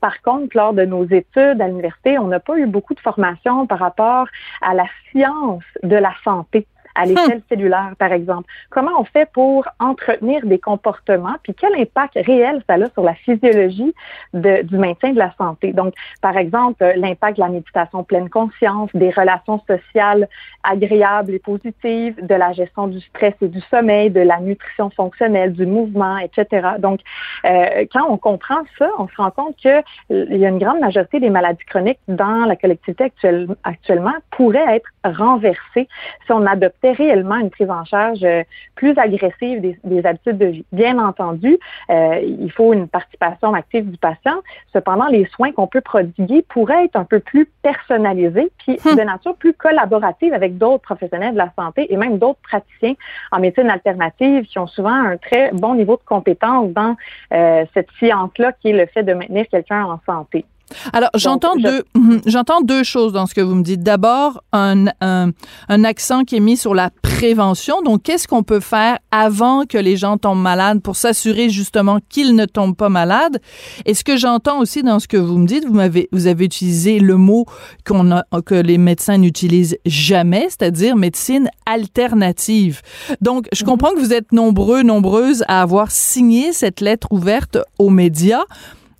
[0.00, 3.66] Par contre, lors de nos études à l'université, on n'a pas eu beaucoup de formation
[3.66, 4.26] par rapport
[4.60, 6.66] à la science de la santé
[7.00, 8.46] à l'échelle cellulaire, par exemple.
[8.70, 13.14] Comment on fait pour entretenir des comportements, puis quel impact réel ça a sur la
[13.14, 13.94] physiologie
[14.34, 15.72] de- du maintien de la santé?
[15.72, 20.28] Donc, par exemple, euh, l'impact de la méditation pleine conscience, des relations sociales
[20.64, 25.52] agréables et positives, de la gestion du stress et du sommeil, de la nutrition fonctionnelle,
[25.52, 26.68] du mouvement, etc.
[26.78, 27.00] Donc,
[27.44, 29.68] euh, quand on comprend ça, on se rend compte que
[30.10, 34.14] euh, il y a une grande majorité des maladies chroniques dans la collectivité actuelle- actuellement
[34.30, 35.88] pourraient être renversées
[36.26, 38.42] si on adoptait réellement une prise en charge euh,
[38.74, 40.64] plus agressive des, des habitudes de vie.
[40.72, 41.58] Bien entendu,
[41.90, 44.40] euh, il faut une participation active du patient.
[44.72, 49.36] Cependant, les soins qu'on peut prodiguer pourraient être un peu plus personnalisés, puis de nature
[49.36, 52.94] plus collaborative avec d'autres professionnels de la santé et même d'autres praticiens
[53.32, 56.96] en médecine alternative qui ont souvent un très bon niveau de compétence dans
[57.32, 60.44] euh, cette science-là qui est le fait de maintenir quelqu'un en santé.
[60.92, 63.82] Alors, j'entends deux, mhm, j'entends deux choses dans ce que vous me dites.
[63.82, 65.30] D'abord, un, un,
[65.68, 67.82] un, accent qui est mis sur la prévention.
[67.82, 72.34] Donc, qu'est-ce qu'on peut faire avant que les gens tombent malades pour s'assurer justement qu'ils
[72.34, 73.40] ne tombent pas malades?
[73.86, 76.44] Et ce que j'entends aussi dans ce que vous me dites, vous m'avez, vous avez
[76.44, 77.46] utilisé le mot
[77.86, 82.82] qu'on a, que les médecins n'utilisent jamais, c'est-à-dire médecine alternative.
[83.20, 83.70] Donc, je mhm.
[83.70, 88.44] comprends que vous êtes nombreux, nombreuses à avoir signé cette lettre ouverte aux médias.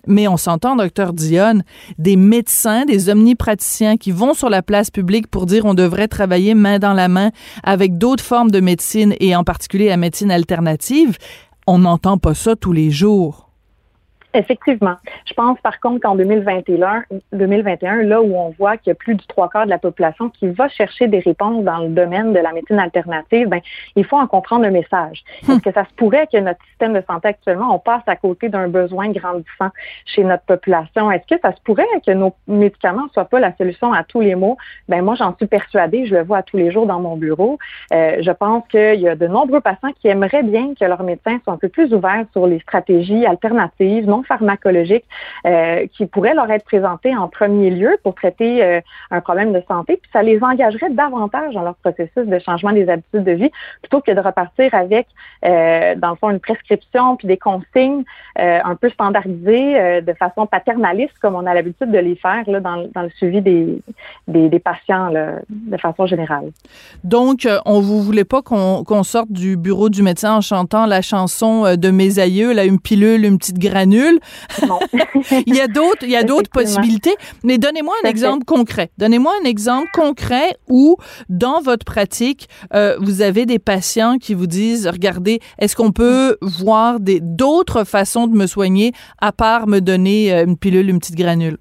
[0.09, 1.63] Mais on s'entend, docteur Dionne,
[1.99, 6.55] des médecins, des omnipraticiens qui vont sur la place publique pour dire on devrait travailler
[6.55, 7.31] main dans la main
[7.63, 11.19] avec d'autres formes de médecine et en particulier la médecine alternative.
[11.67, 13.48] On n'entend pas ça tous les jours.
[14.35, 14.97] Effectivement.
[15.25, 19.15] Je pense par contre qu'en 2021, 2021, là où on voit qu'il y a plus
[19.15, 22.39] du trois quarts de la population qui va chercher des réponses dans le domaine de
[22.39, 23.61] la médecine alternative, ben,
[23.97, 25.25] il faut en comprendre le message.
[25.43, 25.61] Est-ce hmm.
[25.63, 28.69] que ça se pourrait que notre système de santé actuellement, on passe à côté d'un
[28.69, 29.71] besoin grandissant
[30.05, 31.11] chez notre population?
[31.11, 34.21] Est-ce que ça se pourrait que nos médicaments ne soient pas la solution à tous
[34.21, 34.59] les maux?
[34.89, 36.05] Ben, moi, j'en suis persuadée.
[36.05, 37.59] Je le vois tous les jours dans mon bureau.
[37.95, 41.39] Euh, je pense qu'il y a de nombreux patients qui aimeraient bien que leurs médecins
[41.45, 45.05] soient un peu plus ouverts sur les stratégies alternatives, non pharmacologiques
[45.47, 49.63] euh, qui pourraient leur être présentés en premier lieu pour traiter euh, un problème de
[49.69, 53.51] santé, puis ça les engagerait davantage dans leur processus de changement des habitudes de vie,
[53.83, 55.07] plutôt que de repartir avec,
[55.45, 58.05] euh, dans le fond, une prescription puis des consignes
[58.37, 62.87] un peu standardisées de façon paternaliste, comme on a l'habitude de les faire là, dans,
[62.95, 63.81] dans, le suivi des,
[64.29, 66.51] des, patients de façon générale.
[67.03, 71.77] Donc, on vous voulait pas qu'on sorte du bureau du médecin en chantant la chanson
[71.77, 74.08] de mes aïeux, là, une pilule, une petite granule,
[75.47, 77.15] il y a d'autres, il y a d'autres possibilités.
[77.45, 78.91] Mais donnez-moi un exemple concret.
[78.99, 80.97] Donnez-moi un exemple concret où,
[81.29, 86.37] dans votre pratique, euh, vous avez des patients qui vous disent, regardez, est-ce qu'on peut
[86.43, 91.17] voir d'autres façons de me soigner à part me donner euh, une pilule, une petite
[91.17, 91.59] granule?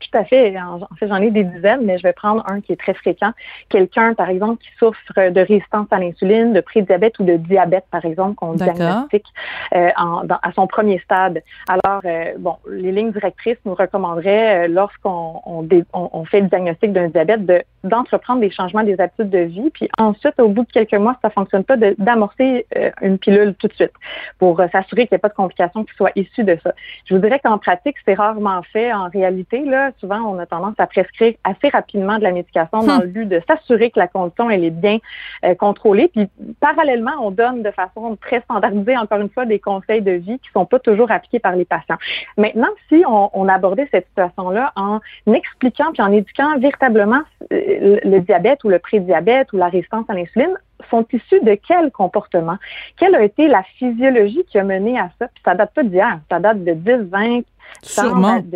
[0.00, 0.58] Tout à fait.
[0.58, 3.32] En, fait, j'en ai des dizaines, mais je vais prendre un qui est très fréquent.
[3.68, 8.04] Quelqu'un, par exemple, qui souffre de résistance à l'insuline, de prédiabète ou de diabète, par
[8.04, 9.26] exemple, qu'on diagnostique
[9.74, 11.42] euh, à son premier stade.
[11.68, 16.92] Alors, euh, bon, les lignes directrices nous recommanderaient, euh, lorsqu'on on, on, fait le diagnostic
[16.92, 19.70] d'un diabète, de, d'entreprendre des changements des habitudes de vie.
[19.70, 22.66] Puis ensuite, au bout de quelques mois, si ça fonctionne pas, d'amorcer
[23.00, 23.92] une pilule tout de suite
[24.38, 26.72] pour s'assurer qu'il n'y ait pas de complications qui soient issues de ça.
[27.06, 29.64] Je vous dirais qu'en pratique, c'est rarement fait en réalité.
[29.64, 33.02] Là, souvent, on a tendance à prescrire assez rapidement de la médication dans hmm.
[33.02, 34.98] le but de s'assurer que la condition elle est bien
[35.44, 36.08] euh, contrôlée.
[36.08, 36.28] Puis,
[36.60, 40.50] parallèlement, on donne de façon très standardisée, encore une fois, des conseils de vie qui
[40.52, 41.98] sont pas toujours appliqués par les patients.
[42.36, 47.69] Maintenant, si on, on abordait cette situation-là en expliquant puis en éduquant véritablement euh,
[48.04, 50.54] le diabète ou le prédiabète ou la résistance à l'insuline,
[50.90, 52.56] sont issus de quel comportement?
[52.96, 55.28] Quelle a été la physiologie qui a mené à ça?
[55.28, 57.42] Puis ça date pas d'hier, ça date de 10, 20,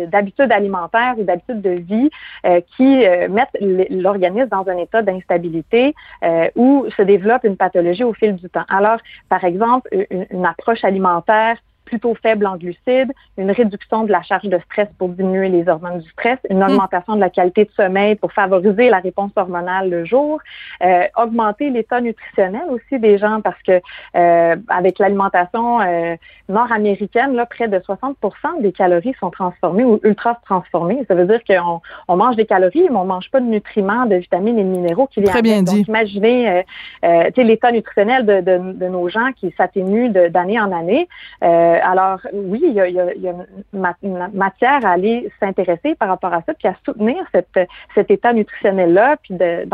[0.07, 2.09] d'habitudes alimentaires ou d'habitudes de vie
[2.45, 3.55] euh, qui euh, mettent
[3.89, 8.65] l'organisme dans un état d'instabilité euh, où se développe une pathologie au fil du temps.
[8.69, 8.97] Alors,
[9.29, 14.59] par exemple, une approche alimentaire plutôt faible en glucides, une réduction de la charge de
[14.65, 16.69] stress pour diminuer les hormones du stress, une hmm.
[16.69, 20.39] augmentation de la qualité de sommeil pour favoriser la réponse hormonale le jour,
[20.83, 23.81] euh, augmenter l'état nutritionnel aussi des gens parce que
[24.15, 26.15] euh, avec l'alimentation euh,
[26.49, 28.15] nord-américaine, là, près de 60%
[28.61, 31.05] des calories sont transformées ou ultra transformées.
[31.07, 34.15] Ça veut dire qu'on on mange des calories, mais on mange pas de nutriments, de
[34.15, 35.31] vitamines et de minéraux qui viennent.
[35.31, 35.77] Très bien dit.
[35.77, 36.63] Donc, imaginez
[37.45, 41.07] l'état nutritionnel de, de, de, nos gens qui s'atténue d'année en année.
[41.43, 43.33] Euh, alors oui, il y a,
[44.03, 47.17] une matière à aller s'intéresser par rapport à ça, puis à soutenir
[47.93, 49.65] cet état nutritionnel-là, puis de,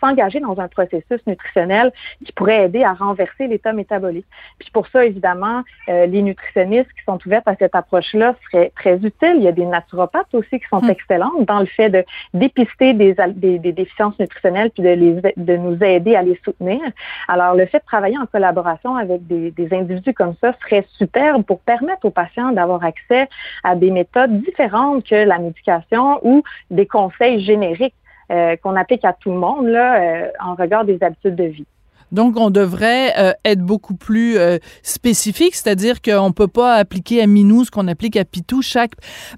[0.00, 1.92] s'engager dans un processus nutritionnel
[2.24, 4.26] qui pourrait aider à renverser l'état métabolique.
[4.58, 8.96] Puis pour ça, évidemment, euh, les nutritionnistes qui sont ouverts à cette approche-là seraient très
[8.96, 9.36] utiles.
[9.36, 10.90] Il y a des naturopathes aussi qui sont hum.
[10.90, 13.14] excellentes dans le fait de dépister des,
[13.58, 16.80] déficiences nutritionnelles puis de, de nous aider à les soutenir.
[17.28, 21.43] Alors, le fait de travailler en collaboration avec des, des individus comme ça serait superbe
[21.46, 23.28] pour permettre aux patients d'avoir accès
[23.62, 27.94] à des méthodes différentes que la médication ou des conseils génériques
[28.30, 31.66] euh, qu'on applique à tout le monde là, euh, en regard des habitudes de vie.
[32.14, 37.20] Donc, on devrait euh, être beaucoup plus euh, spécifique, c'est-à-dire qu'on ne peut pas appliquer
[37.20, 38.62] à Minou ce qu'on applique à Pitou.
[38.62, 38.92] Chaque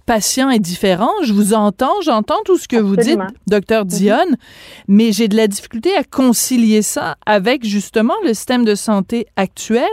[0.05, 1.11] patient est différent.
[1.25, 3.91] Je vous entends, j'entends tout ce que vous dites, docteur mhm.
[3.91, 4.37] Dionne,
[4.89, 9.89] mais j'ai de la difficulté à concilier ça avec justement le système de santé actuel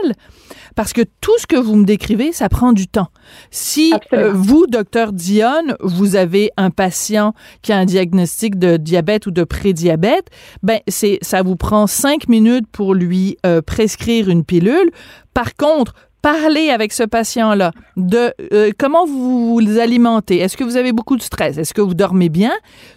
[0.74, 3.08] parce que tout ce que vous me décrivez, ça prend du temps.
[3.50, 9.26] Si euh, vous, docteur Dionne, vous avez un patient qui a un diagnostic de diabète
[9.26, 10.28] ou de prédiabète,
[10.62, 14.90] ben c'est ça vous prend cinq minutes pour lui euh, prescrire une pilule.
[15.32, 20.76] Par contre, parler avec ce patient-là de euh, comment vous vous alimentez, est-ce que vous
[20.76, 22.52] avez beaucoup de stress, est-ce que vous dormez bien,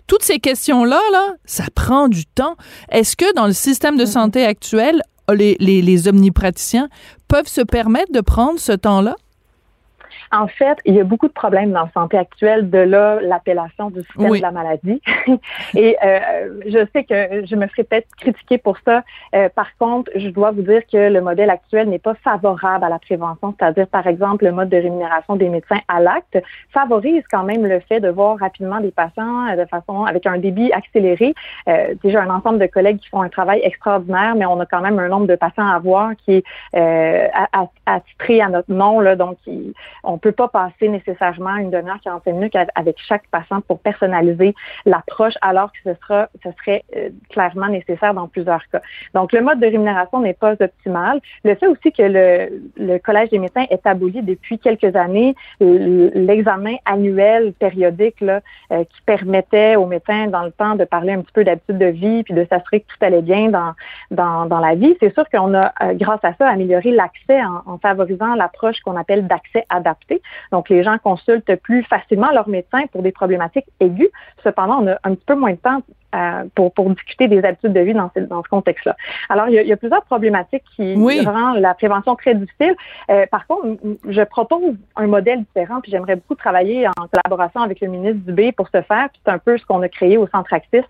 [0.08, 2.56] toutes ces questions-là, là, ça prend du temps.
[2.90, 4.12] Est-ce que dans le système de Mm-hmm.
[4.12, 5.02] santé actuel,
[5.34, 6.90] les, les, les omnipraticiens
[7.28, 9.16] peuvent se permettre de prendre ce temps-là?
[10.32, 13.90] En fait, il y a beaucoup de problèmes dans la santé actuelle, de là l'appellation
[13.90, 14.40] du système Oui.
[14.40, 15.02] de la maladie.
[15.76, 19.04] Et euh, je sais que je me ferai peut-être critiquer pour ça.
[19.36, 22.90] Euh, par contre, je dois vous dire que le modèle actuel n'est pas favorable à
[22.90, 26.38] la prévention, c'est-à-dire par exemple le mode de rémunération des médecins à l'acte
[26.72, 30.38] favorise quand même le fait de voir rapidement des patients euh, de façon avec un
[30.38, 31.34] débit accéléré.
[31.68, 34.82] Euh, déjà un ensemble de collègues qui font un travail extraordinaire, mais on a quand
[34.82, 36.44] même un nombre de patients à voir qui est
[36.76, 39.74] euh, à- à- attitré à notre nom, là, donc il-
[40.17, 44.56] on peut pas passer nécessairement une demi-heure, 45 minutes avec chaque patient pour personnaliser
[44.88, 48.82] l'approche, alors que ce sera, ce serait euh, clairement nécessaire dans plusieurs cas.
[49.13, 51.21] Donc, le mode de rémunération n'est pas optimal.
[51.43, 56.77] Le fait aussi que le, le Collège des médecins est aboli depuis quelques années, l'examen
[56.86, 61.34] annuel périodique là, euh, qui permettait aux médecins dans le temps de parler un petit
[61.34, 63.73] peu d'habitude de vie puis de s'assurer que tout allait bien dans,
[64.10, 64.97] dans, dans la vie.
[64.99, 68.95] C'est sûr qu'on a, euh, grâce à ça, amélioré l'accès en, en favorisant l'approche qu'on
[68.95, 70.07] appelle d'accès adapté.
[70.52, 74.10] Donc, les gens consultent plus facilement leur médecin pour des problématiques aiguës.
[74.43, 75.82] Cependant, on a un petit peu moins de temps
[76.17, 78.95] euh, pour, pour discuter des habitudes de vie dans ce, dans ce contexte-là.
[79.30, 81.23] Alors, il y, a, il y a plusieurs problématiques qui Oui.
[81.25, 82.75] rendent la prévention très difficile.
[83.10, 83.67] Euh, par contre,
[84.08, 88.51] je propose un modèle différent, puis j'aimerais beaucoup travailler en collaboration avec le ministre Dubé
[88.51, 89.10] pour ce faire.
[89.12, 90.82] puis C'est un peu ce qu'on a créé au Centre Axis.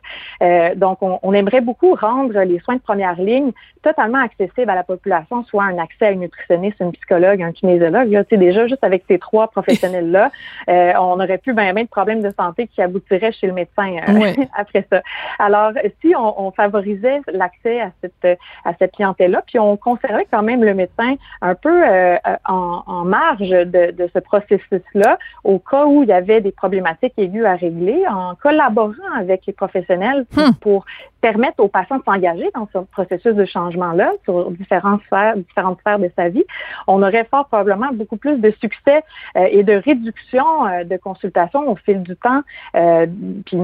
[0.41, 3.51] Euh, donc, on, on aimerait beaucoup rendre les soins de première ligne
[3.83, 8.11] totalement accessibles à la population, soit un accès à une nutritionniste, une psychologue, un kinésiologue.
[8.11, 10.31] Là, tu sais, déjà, juste avec ces trois professionnels-là,
[10.69, 13.95] euh, on aurait pu bien, bien de problèmes de santé qui aboutiraient chez le médecin
[14.07, 14.47] euh, Oui.
[14.57, 15.01] après ça.
[15.39, 20.43] Alors, si on, on favorisait l'accès à cette à cette clientèle-là, puis on conservait quand
[20.43, 25.85] même le médecin un peu euh, en, en marge de, de ce processus-là, au cas
[25.85, 30.53] où il y avait des problématiques aiguës à régler, en collaborant avec les professionnels pour,
[30.61, 30.85] pour
[31.21, 35.99] permettre aux patients de s'engager dans ce processus de changement-là sur différentes sphères, différentes sphères
[35.99, 36.43] de sa vie,
[36.87, 39.03] on aurait fort probablement beaucoup plus de succès
[39.35, 42.41] euh, et de réduction euh, de consultations au fil du temps,
[42.75, 43.07] euh,
[43.45, 43.57] puis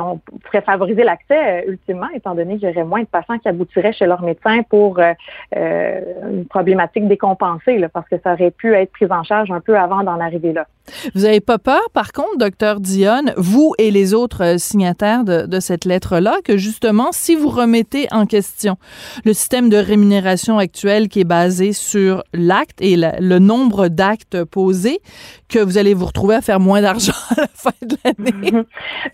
[0.00, 3.48] on pourrait favoriser l'accès euh, ultimement, étant donné qu'il y aurait moins de patients qui
[3.48, 5.14] aboutiraient chez leur médecin pour euh,
[5.56, 6.00] euh,
[6.30, 10.02] une problématique décompensée, parce que ça aurait pu être pris en charge un peu avant
[10.02, 10.66] d'en arriver là.
[11.14, 15.46] Vous avez pas peur, par contre, docteur Dionne, vous et les autres euh, signataires de,
[15.46, 18.76] de cette lettre-là, que justement, si vous remettez en question
[19.24, 24.44] le système de rémunération actuel qui est basé sur l'acte et la- le nombre d'actes
[24.44, 25.00] posés,
[25.48, 28.64] que vous allez vous retrouver à faire moins d'argent à la fin de l'année?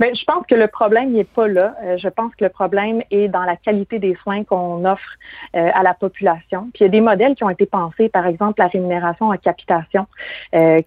[0.01, 1.75] Ben, je pense que le problème n'est pas là.
[1.85, 5.03] Euh, je pense que le problème est dans la qualité des soins qu'on offre
[5.57, 6.71] euh, à la population.
[6.73, 9.37] Puis il y a des modèles qui ont été pensés, par exemple la rémunération en
[9.37, 10.07] capitation.
[10.55, 10.81] euh,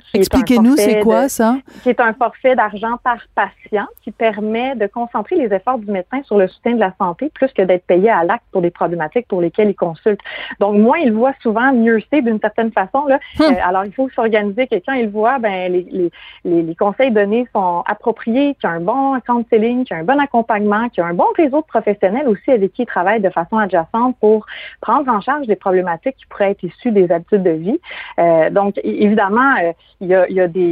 [0.75, 1.57] c'est quoi de- ça?
[1.83, 6.21] qui est un forfait d'argent par patient qui permet de concentrer les efforts du médecin
[6.23, 9.27] sur le soutien de la santé plus que d'être payé à l'acte pour des problématiques
[9.27, 10.19] pour lesquelles il consulte.
[10.59, 13.05] Donc, moins il voit souvent, mieux c'est d'une certaine façon.
[13.07, 13.19] Là.
[13.39, 13.53] Hum.
[13.53, 16.11] Euh, alors, il faut s'organiser que quand il voit, ben, les, les,
[16.43, 20.01] les, les conseils donnés sont appropriés, qu'il y a un bon counseling, qu'il y a
[20.01, 22.85] un bon accompagnement, qu'il y a un bon réseau de professionnels aussi avec qui il
[22.85, 24.45] travaille de façon adjacente pour
[24.81, 27.79] prendre en charge des problématiques qui pourraient être issues des habitudes de vie.
[28.19, 30.64] Euh, donc, évidemment, euh, il y, a, il y a des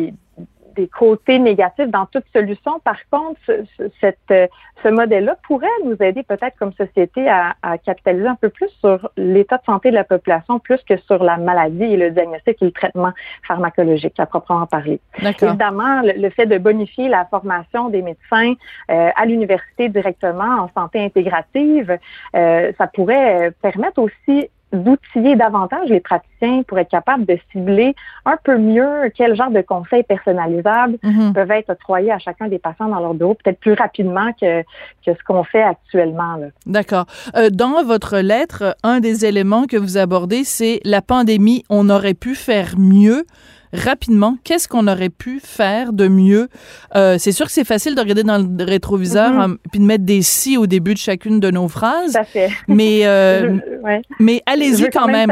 [0.75, 2.73] des côtés négatifs dans toute solution.
[2.83, 4.47] Par contre, ce, ce- cette, euh,
[4.81, 8.97] ce modèle-là pourrait nous aider peut-être comme société à, à capitaliser un peu plus sur
[9.15, 12.65] l'état de santé de la population, plus que sur la maladie et le diagnostic et
[12.65, 13.13] le traitement
[13.47, 14.99] pharmacologique à proprement parler.
[15.49, 18.53] Évidemment, le, le fait de bonifier la formation des médecins
[18.89, 21.89] euh, à l'université directement en santé intégrative,
[22.35, 28.37] euh, ça pourrait permettre aussi d'outiller davantage les praticiens pour être capables de cibler un
[28.43, 31.33] peu mieux quel genre de conseils personnalisables Mhm.
[31.33, 34.61] peuvent être octroyés à chacun des patients dans leur bureau, peut-être plus rapidement que,
[35.05, 36.37] que ce qu'on fait actuellement.
[36.65, 37.05] D'accord.
[37.35, 41.63] Euh, dans votre lettre, un des éléments que vous abordez, c'est la pandémie.
[41.69, 43.23] On aurait pu faire mieux.
[43.73, 46.47] Rapidement, qu'est-ce qu'on aurait pu faire de mieux?
[46.95, 50.03] Euh, c'est sûr que c'est facile de regarder dans le rétroviseur hein, puis de mettre
[50.05, 52.17] des si au début de chacune de nos phrases.
[52.27, 52.49] Fait.
[52.67, 54.01] Mais, euh, Je- ouais.
[54.19, 55.29] mais allez-y quand même.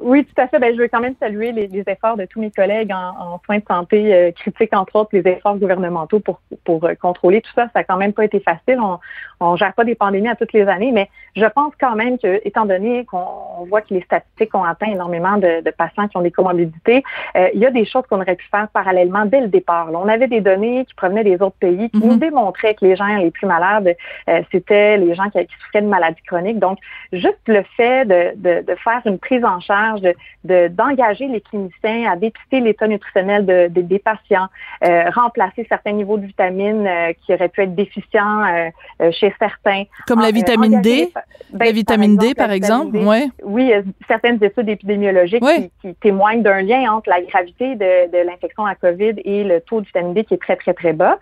[0.00, 0.58] Oui, tout à fait.
[0.58, 3.40] Ben, je veux quand même saluer les, les efforts de tous mes collègues en, en
[3.44, 7.50] soins de santé euh, critiques, entre autres, les efforts gouvernementaux pour, pour euh, contrôler tout
[7.54, 7.64] ça.
[7.72, 8.78] Ça n'a quand même pas été facile.
[8.80, 8.98] On
[9.40, 12.40] on gère pas des pandémies à toutes les années, mais je pense quand même que,
[12.44, 13.24] étant donné qu'on
[13.60, 17.04] on voit que les statistiques ont atteint énormément de, de patients qui ont des comorbidités,
[17.36, 19.92] euh, il y a des choses qu'on aurait pu faire parallèlement dès le départ.
[19.92, 20.00] là.
[20.02, 22.08] On avait des données qui provenaient des autres pays qui Mhm.
[22.08, 23.94] nous démontraient que les gens les plus malades,
[24.28, 26.58] euh, c'était les gens qui, qui souffraient de maladies chroniques.
[26.58, 26.78] Donc,
[27.12, 30.02] juste le fait de, de, de faire une prise en charge charge
[30.44, 34.48] de d'engager les cliniciens à dépister l'état nutritionnel de, des patients,
[34.84, 39.84] euh, remplacer certains niveaux de vitamines euh, qui auraient pu être déficients euh, chez certains.
[40.06, 41.10] Comme la vitamine D,
[41.52, 43.28] ben, la vitamine D par exemple, ouais.
[43.42, 43.72] Oui,
[44.06, 48.74] certaines études épidémiologiques qui, qui, témoignent d'un lien entre la gravité de, de l'infection à
[48.74, 51.18] COVID et le taux de vitamine D qui est très très très bas.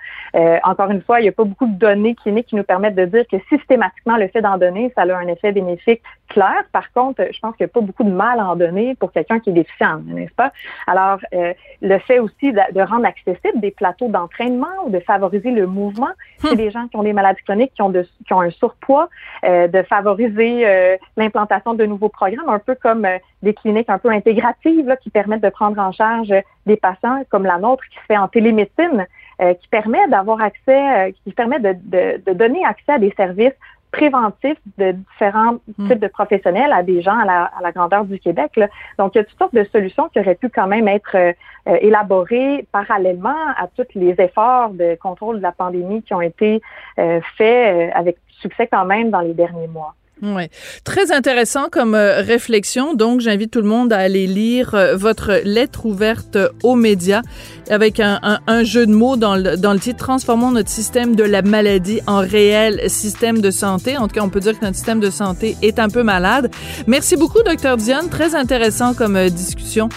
[0.64, 3.06] encore une fois, il n'y a pas beaucoup de données cliniques qui nous permettent de
[3.06, 6.64] dire que systématiquement le fait d'en donner, ça a un effet bénéfique clair.
[6.72, 9.12] Par contre, je pense qu'il n'y a pas beaucoup de mal à en donner pour
[9.12, 10.52] quelqu'un qui est déficient, n'est-ce pas?
[10.86, 11.52] Alors, euh,
[11.82, 16.10] le fait aussi de, rendre accessible des plateaux d'entraînement ou de favoriser le mouvement
[16.42, 16.56] chez hmm.
[16.56, 19.08] des gens qui ont des maladies chroniques, qui ont, de, qui ont un surpoids,
[19.44, 23.06] euh, de favoriser euh, l'implantation de nouveaux programmes, un peu comme
[23.42, 26.34] des cliniques un peu intégratives là, qui permettent de prendre en charge
[26.66, 29.06] des patients comme la nôtre qui se fait en télémédecine,
[29.38, 33.52] qui permet d'avoir accès, qui permet de, de, de donner accès à des services
[33.96, 35.88] préventif de différents hmm.
[35.88, 38.60] types de professionnels à des gens à la, grandeur du Québec.
[38.98, 41.32] Donc, il y a toutes sortes de solutions qui auraient pu quand même être euh,
[41.68, 46.60] euh, élaborées parallèlement à tous les efforts de contrôle de la pandémie qui ont été
[46.98, 49.94] euh, faits avec succès quand même dans les derniers mois.
[50.22, 50.44] Oui,
[50.84, 52.94] très intéressant comme euh, réflexion.
[52.94, 57.20] Donc, j'invite tout le monde à aller lire euh, votre lettre ouverte aux médias
[57.68, 61.22] avec un, un, jeu de mots dans le, dans le titre Transformons notre système de
[61.22, 63.98] la maladie en réel système de santé.
[63.98, 66.50] En tout cas, on peut dire que notre système de santé est un peu malade.
[66.86, 68.08] Merci beaucoup, docteur Diane.
[68.08, 69.90] Très intéressant comme euh, discussion.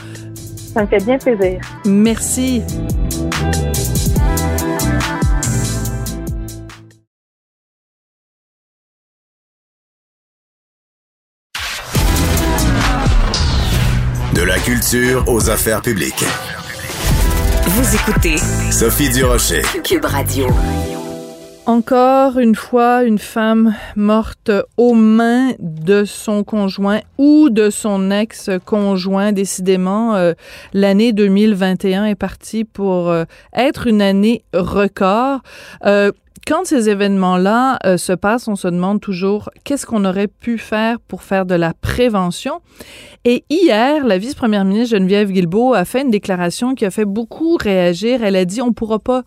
[0.73, 1.61] Ça me fait bien plaisir.
[1.85, 2.61] Merci.
[14.59, 16.25] La culture aux affaires publiques.
[17.65, 18.37] Vous écoutez
[18.71, 20.47] Sophie Durocher, Cube Radio.
[21.65, 29.31] Encore une fois, une femme morte aux mains de son conjoint ou de son ex-conjoint.
[29.31, 30.33] Décidément, euh,
[30.73, 35.41] l'année 2021 est partie pour euh, être une année record.
[35.85, 36.11] Euh,
[36.49, 40.99] quand ces événements-là euh, se passent, on se demande toujours qu'est-ce qu'on aurait pu faire
[40.99, 42.59] pour faire de la prévention.
[43.23, 47.55] Et hier, la vice-première ministre Geneviève Guilbeault a fait une déclaration qui a fait beaucoup
[47.55, 48.23] réagir.
[48.23, 49.21] Elle a dit on ne pourra pas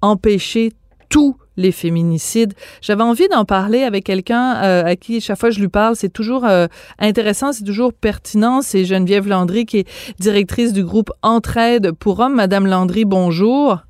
[0.00, 0.72] empêcher
[1.10, 2.54] tous les féminicides.
[2.80, 6.08] J'avais envie d'en parler avec quelqu'un euh, à qui chaque fois je lui parle, c'est
[6.08, 6.68] toujours euh,
[6.98, 8.62] intéressant, c'est toujours pertinent.
[8.62, 12.36] C'est Geneviève Landry qui est directrice du groupe Entraide pour hommes.
[12.36, 13.82] Madame Landry, bonjour.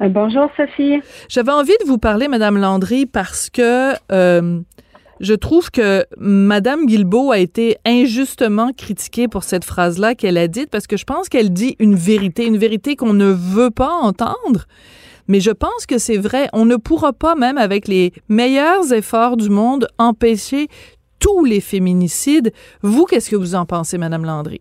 [0.00, 1.00] Euh, bonjour Sophie.
[1.28, 4.60] J'avais envie de vous parler, Madame Landry, parce que euh,
[5.20, 10.70] je trouve que Madame Guilbeault a été injustement critiquée pour cette phrase-là qu'elle a dite,
[10.70, 14.66] parce que je pense qu'elle dit une vérité, une vérité qu'on ne veut pas entendre.
[15.26, 16.48] Mais je pense que c'est vrai.
[16.52, 20.68] On ne pourra pas, même avec les meilleurs efforts du monde, empêcher
[21.20, 22.52] tous les féminicides.
[22.82, 24.60] Vous, qu'est-ce que vous en pensez, Madame Landry?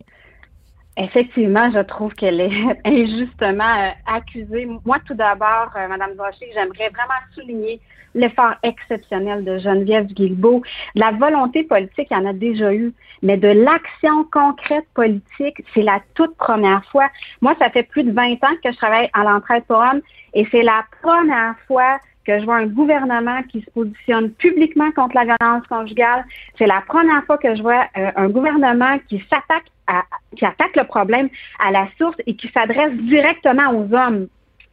[0.99, 2.51] Effectivement, je trouve qu'elle est
[2.85, 4.67] injustement euh, accusée.
[4.83, 7.79] Moi, tout d'abord, euh, Madame Brocher, j'aimerais vraiment souligner
[8.15, 10.63] l'effort exceptionnel de Geneviève Guilbeault.
[10.95, 15.83] La volonté politique, il y en a déjà eu, mais de l'action concrète politique, c'est
[15.83, 17.09] la toute première fois.
[17.41, 20.01] Moi, ça fait plus de 20 ans que je travaille à l'entraide pour hommes
[20.33, 25.15] et c'est la première fois que je vois un gouvernement qui se positionne publiquement contre
[25.15, 26.25] la violence conjugale.
[26.57, 30.03] C'est la première fois que je vois euh, un gouvernement qui s'attaque à,
[30.35, 31.29] qui attaque le problème
[31.65, 34.27] à la source et qui s'adresse directement aux hommes.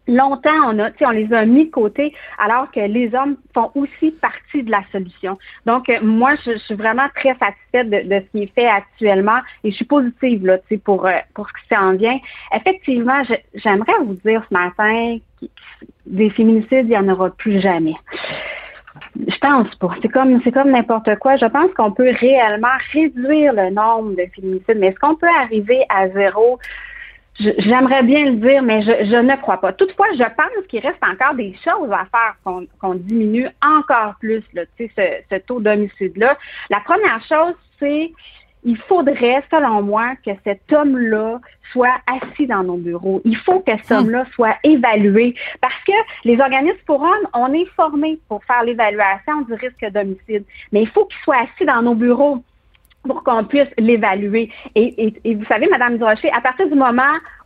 [0.06, 4.10] Longtemps, on a, on les a mis de côté, alors que les hommes font aussi
[4.10, 5.38] partie de la solution.
[5.64, 9.70] Donc, euh, moi, je, suis vraiment très satisfaite de, ce qui est fait actuellement et
[9.70, 12.18] je suis positive là, pour euh, pour ce qui s'en vient.
[12.54, 13.22] Effectivement,
[13.54, 15.16] j'aimerais vous dire ce matin
[16.06, 17.94] des féminicides, il n'y en aura plus jamais.
[19.16, 19.94] Je pense pas.
[20.02, 21.36] C'est comme c'est comme n'importe quoi.
[21.36, 25.84] Je pense qu'on peut réellement réduire le nombre de féminicides, mais est-ce qu'on peut arriver
[25.88, 26.58] à zéro?
[27.38, 29.72] J'aimerais bien le dire, mais je, ne crois pas.
[29.72, 32.36] Toutefois, je pense qu'il reste encore des choses à faire
[32.80, 36.38] qu'on diminue encore plus là, ce, ce taux d'homicide-là.
[36.70, 38.12] La première chose, c'est
[38.64, 41.38] il faudrait, selon moi, que cet homme-là
[41.72, 43.20] soit assis dans nos bureaux.
[43.24, 43.94] Il faut que cet hmm.
[43.94, 45.92] homme-là soit évalué parce que
[46.24, 50.88] les organismes pour hommes, on est formés pour faire l'évaluation du risque d'homicide, mais il
[50.88, 52.42] faut qu'il soit assis dans nos bureaux
[53.06, 54.50] pour qu'on puisse l'évaluer.
[54.74, 57.02] Et, vous savez, Madame Durocher, à partir du moment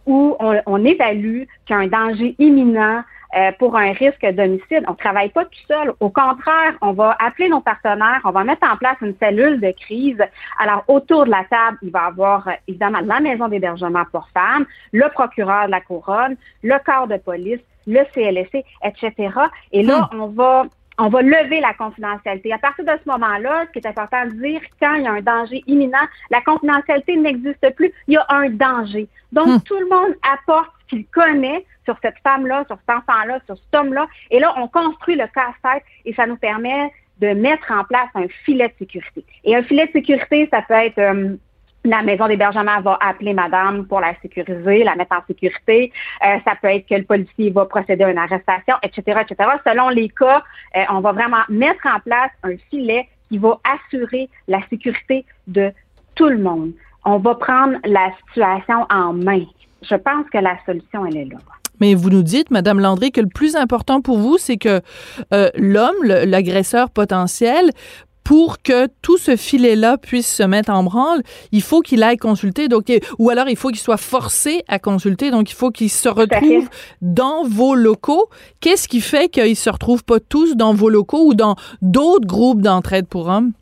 [0.06, 3.02] où on, on évalue qu'il y a un danger imminent
[3.36, 4.84] euh, pour un risque d'homicide.
[4.88, 5.92] On ne travaille pas tout seul.
[6.00, 9.70] Au contraire, on va appeler nos partenaires, on va mettre en place une cellule de
[9.72, 10.22] crise.
[10.58, 14.28] Alors, autour de la table, il va y avoir euh, évidemment la maison d'hébergement pour
[14.32, 19.12] femmes, le procureur de la couronne, le corps de police, le CLSC, etc.
[19.72, 20.20] Et là, hmm.
[20.22, 20.64] on va
[20.98, 22.52] on va lever la confidentialité.
[22.52, 25.12] À partir de ce moment-là, ce qui est important de dire, quand il y a
[25.12, 29.06] un danger imminent, la confidentialité n'existe plus, il y a un danger.
[29.32, 29.60] Donc, Hmm.
[29.64, 33.74] tout le monde apporte ce qu'il connaît sur cette femme-là, sur cet enfant-là, sur cet
[33.74, 38.08] homme-là, et là, on construit le casse-tête et ça nous permet de mettre en place
[38.14, 39.24] un filet de sécurité.
[39.44, 40.98] Et un filet de sécurité, ça peut être...
[40.98, 41.36] euh,
[41.88, 45.92] la maison d'hébergement va appeler madame pour la sécuriser, la mettre en sécurité.
[46.24, 49.50] Euh, ça peut être que le policier va procéder à une arrestation, etc., etc.
[49.66, 50.42] Selon les cas,
[50.76, 55.72] euh, on va vraiment mettre en place un filet qui va assurer la sécurité de
[56.14, 56.72] tout le monde.
[57.04, 59.44] On va prendre la situation en main.
[59.82, 61.38] Je pense que la solution, elle est là.
[61.80, 64.80] Mais vous nous dites, Madame Landry, que le plus important pour vous, c'est que
[65.32, 67.70] euh, l'homme, l'agresseur potentiel,
[68.28, 72.68] pour que tout ce filet-là puisse se mettre en branle, il faut qu'il aille consulter,
[72.68, 76.10] donc, ou alors il faut qu'il soit forcé à consulter, donc il faut qu'il se
[76.10, 76.68] retrouve
[77.00, 78.28] dans vos locaux.
[78.60, 82.60] Qu'est-ce qui fait qu'ils se retrouvent pas tous dans vos locaux ou dans d'autres groupes
[82.60, 83.52] d'entraide pour hommes?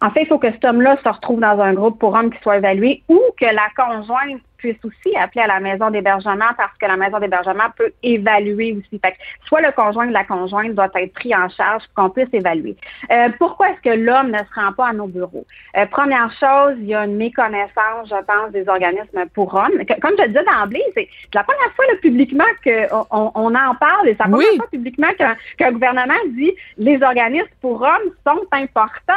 [0.00, 2.40] En fait, il faut que cet homme-là se retrouve dans un groupe pour hommes qui
[2.42, 6.86] soit évalué ou que la conjointe puisse aussi appeler à la maison d'hébergement parce que
[6.86, 8.98] la maison d'hébergement peut évaluer aussi.
[8.98, 12.10] Fait que soit le conjoint ou la conjointe doit être pris en charge pour qu'on
[12.10, 12.74] puisse évaluer.
[13.10, 15.46] Euh, pourquoi est-ce que l'homme ne se rend pas à nos bureaux?
[15.76, 19.84] Euh, première chose, il y a une méconnaissance, je pense, des organismes pour hommes.
[19.84, 23.74] Que- comme je le disais d'emblée, c'est la première fois là, publiquement qu'on on, en
[23.74, 25.12] parle et c'est la première fois publiquement
[25.58, 29.12] qu'un gouvernement dit les organismes pour hommes sont importants.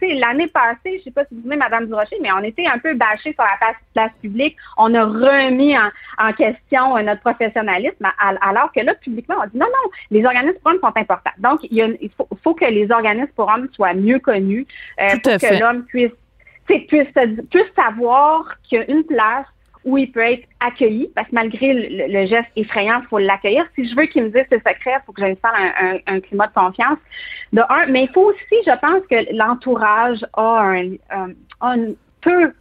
[0.00, 2.66] L'année passée, je ne sais pas si vous vous souvenez, Mme Durocher, mais on était
[2.66, 4.56] un peu bâchés sur la place, place publique.
[4.76, 9.46] On a remis en, en question euh, notre professionnalisme, al- alors que là, publiquement, on
[9.46, 11.30] dit non, non, les organismes pour hommes sont importants.
[11.38, 14.18] Donc, il, y a une- il faut, faut que les organismes pour hommes soient mieux
[14.18, 14.66] connus
[15.00, 15.58] euh, pour que fait.
[15.60, 16.10] l'homme puisse,
[17.76, 19.46] savoir qu'il y a une place
[19.84, 23.66] où il peut être accueilli, parce que malgré le, le geste effrayant, il faut l'accueillir.
[23.74, 26.20] Si je veux qu'il me dise ses secrets, il faut que j'installe un, un, un
[26.20, 26.96] climat de confiance.
[27.52, 31.34] De un, mais il faut aussi, je pense que l'entourage a un, un-
[31.76, 32.54] une- peut,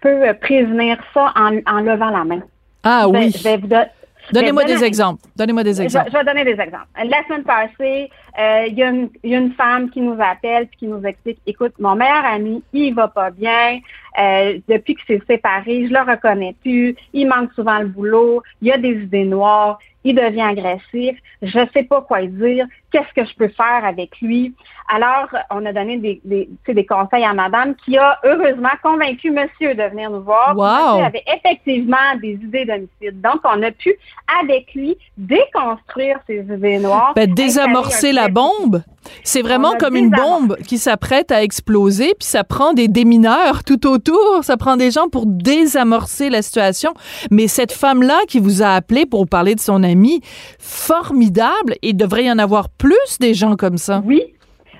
[0.00, 2.40] peut prévenir ça en, en levant la main.
[2.82, 3.30] Ah Je oui.
[3.36, 3.84] je vais vous don-
[4.22, 5.22] je vais Donnez-moi des exemples.
[5.34, 6.10] Donnez-moi des je, exemples.
[6.12, 6.86] je vais donner des exemples.
[7.04, 10.16] La semaine passée, euh, il y, a une- il y a une femme qui nous
[10.20, 13.78] appelle et qui nous explique, écoute, mon meilleur ami, il va pas bien.
[14.20, 16.94] Euh, depuis que c'est séparé, je le reconnais plus.
[17.12, 18.42] Il manque souvent le boulot.
[18.60, 19.78] Il y a des idées noires.
[20.04, 21.18] Il devient agressif.
[21.42, 22.66] Je sais pas quoi dire.
[22.90, 24.54] Qu'est-ce que je peux faire avec lui?
[24.92, 29.82] Alors, on a donné des, des, conseils à madame qui a heureusement convaincu monsieur de
[29.84, 30.56] venir nous voir.
[30.56, 30.94] Wow.
[30.94, 33.20] Monsieur avait effectivement des idées d'homicide.
[33.20, 33.94] Donc, on a pu,
[34.42, 37.12] avec lui, déconstruire ces idées noires.
[37.14, 38.82] Ben, désamorcer la bombe.
[39.22, 43.86] C'est vraiment comme une bombe qui s'apprête à exploser, puis ça prend des démineurs tout
[43.86, 46.92] autour, ça prend des gens pour désamorcer la situation.
[47.30, 50.20] Mais cette femme-là qui vous a appelé pour parler de son ami,
[50.58, 54.02] formidable, il devrait y en avoir plus des gens comme ça?
[54.04, 54.22] Oui.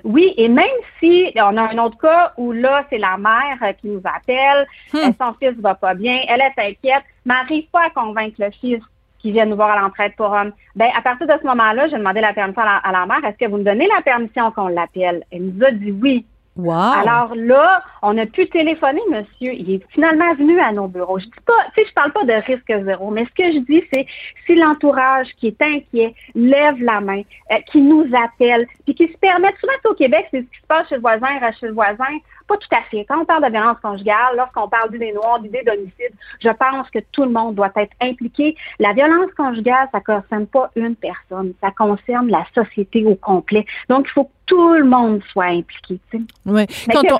[0.02, 3.72] Oui, et même si on a un autre cas où là, c'est la mère euh,
[3.78, 4.96] qui nous appelle, Hmm.
[4.96, 8.50] euh, son fils va pas bien, elle est inquiète, mais n'arrive pas à convaincre le
[8.50, 8.80] fils
[9.18, 10.52] qui vient nous voir à l'entraide pour hommes.
[10.74, 13.22] Ben, à partir de ce moment-là, j'ai demandé la permission à la, à la mère.
[13.28, 15.22] Est-ce que vous me donnez la permission qu'on l'appelle?
[15.30, 16.24] Elle nous a dit oui.
[16.60, 16.72] Wow.
[16.72, 19.52] Alors là, on a pu téléphoner, monsieur.
[19.54, 21.18] Il est finalement venu à nos bureaux.
[21.18, 23.58] Je dis pas, tu sais, je parle pas de risque zéro, mais ce que je
[23.60, 24.06] dis, c'est
[24.46, 29.18] si l'entourage qui est inquiet lève la main, euh, qui nous appelle, puis qui se
[29.18, 32.18] permet, souvent au Québec, c'est ce qui se passe chez le voisin, chez le voisin.
[32.46, 33.04] Pas tout à fait.
[33.08, 36.98] Quand on parle de violence conjugale, lorsqu'on parle d'idées noires, d'idées d'homicide, je pense que
[37.12, 38.56] tout le monde doit être impliqué.
[38.80, 43.64] La violence conjugale, ça ne concerne pas une personne, ça concerne la société au complet.
[43.88, 46.00] Donc, il faut tout le monde soit impliqué.
[46.44, 47.18] Mais Quand que- on,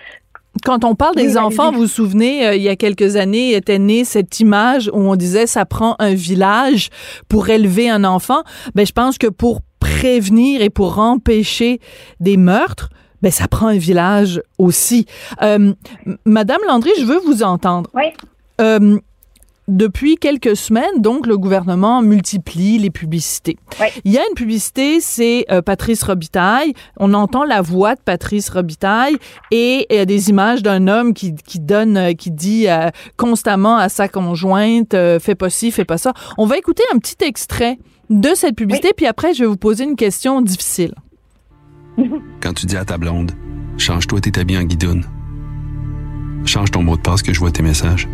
[0.65, 3.55] quand on parle Oui, des enfants, vous vous souvenez, euh, il y a quelques années,
[3.55, 6.91] était née cette image où on disait ça prend un village
[7.29, 8.43] pour élever un enfant.
[8.75, 11.79] Ben, je pense que pour prévenir et pour empêcher
[12.19, 12.91] des meurtres,
[13.23, 15.07] ben, ça prend un village aussi.
[15.43, 15.73] Euh,
[16.25, 17.89] Madame Landry, je veux vous entendre.
[17.95, 18.05] Oui.
[18.61, 18.99] Euh,
[19.71, 23.57] depuis quelques semaines, donc, le gouvernement multiplie les publicités.
[24.05, 26.75] Il y a une publicité, c'est euh, Patrice Robitaille.
[26.97, 29.17] On entend la voix de Patrice Robitaille
[29.51, 32.91] et il y a des images d'un homme qui, qui donne, euh, qui dit euh,
[33.17, 36.13] constamment à sa conjointe, euh, fais pas ci, fais pas ça.
[36.37, 37.79] On va écouter un petit extrait
[38.11, 40.95] de cette publicité, puis après, je vais vous poser une question difficile.
[42.41, 43.33] Quand tu dis à ta blonde,
[43.79, 45.05] change-toi tes habits en guidoune.
[46.45, 48.09] Change ton mot de passe que je vois tes messages.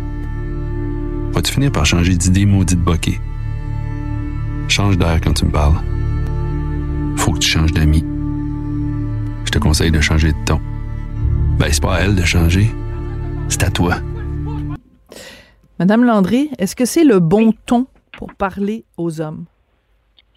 [1.37, 3.19] Vas-tu finir par changer d'idée maudite bokeh?
[4.69, 5.75] Change d'air quand tu me parles.
[7.15, 8.03] Faut que tu changes d'amis.
[9.45, 10.59] Je te conseille de changer de ton.
[11.59, 12.71] Ben, c'est pas à elle de changer.
[13.49, 13.97] C'est à toi.
[15.77, 19.45] Madame Landry, est-ce que c'est le bon ton pour parler aux hommes?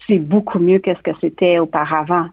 [0.07, 2.27] c'est beaucoup mieux que ce que c'était auparavant.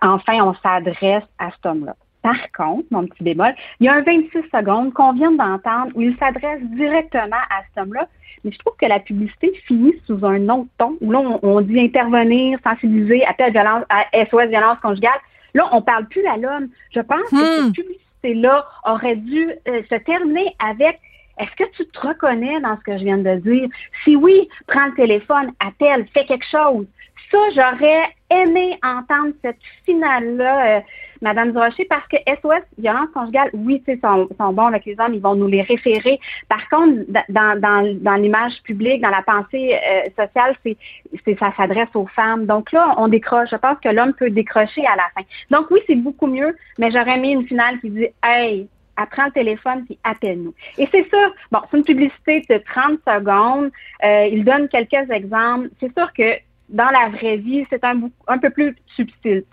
[0.00, 1.96] Enfin, on s'adresse à cet homme-là.
[2.26, 6.00] Par contre, mon petit bémol, il y a un 26 secondes qu'on vient d'entendre où
[6.00, 8.08] il s'adresse directement à cet homme-là,
[8.42, 11.78] mais je trouve que la publicité finit sous un autre ton, où là, on, dit
[11.78, 15.20] intervenir, sensibiliser, appel à, violence, à SOS violence conjugale.
[15.54, 16.68] Là, on parle plus à l'homme.
[16.90, 17.72] Je pense que cette hmm.
[17.72, 20.98] publicité-là aurait dû euh, se terminer avec
[21.38, 23.68] est-ce que tu te reconnais dans ce que je viens de dire?
[24.02, 26.86] Si oui, prends le téléphone, appelle, fais quelque chose.
[27.30, 30.80] Ça, j'aurais aimé entendre cette finale-là, euh,
[31.22, 35.14] Madame Durocher, parce que SOS, violence conjugale, oui, c'est sont, sont bons avec les hommes,
[35.14, 36.18] ils vont nous les référer.
[36.48, 40.76] Par contre, dans, dans, dans l'image publique, dans la pensée euh, sociale, c'est,
[41.24, 42.46] c'est ça s'adresse aux femmes.
[42.46, 43.50] Donc là, on décroche.
[43.50, 45.22] Je pense que l'homme peut décrocher à la fin.
[45.50, 49.32] Donc oui, c'est beaucoup mieux, mais j'aurais mis une finale qui dit Hey, apprends le
[49.32, 50.54] téléphone puis appelle-nous.
[50.78, 53.70] Et c'est sûr, bon, c'est une publicité de 30 secondes.
[54.04, 55.68] Euh, il donne quelques exemples.
[55.80, 56.34] C'est sûr que
[56.68, 59.44] dans la vraie vie, c'est un, un peu plus subtil.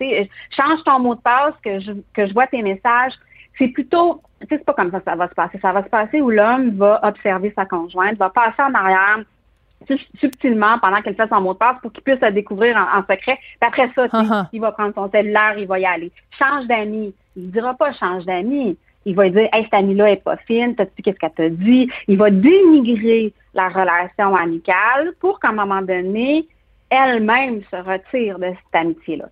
[0.50, 3.14] change ton mot de passe, que je, que je vois tes messages.
[3.58, 5.60] C'est plutôt, c'est pas comme ça que ça va se passer.
[5.62, 9.20] Ça va se passer où l'homme va observer sa conjointe, va passer en arrière
[10.20, 13.38] subtilement pendant qu'elle fait son mot de passe pour qu'il puisse la découvrir en, secret.
[13.60, 14.48] Puis après ça, uh-huh.
[14.54, 16.12] il va prendre son cellulaire, il va y aller.
[16.40, 17.14] Change d'amis.
[17.36, 18.78] Il ne dira pas change d'amis.
[19.06, 21.90] Il va dire, hey, cette amie-là est pas fine, t'as-tu qu'est-ce qu'elle t'a dit?
[22.08, 26.48] Il va dénigrer la relation amicale pour qu'à un moment donné,
[26.94, 29.26] elle-même se retire de cette amitié-là.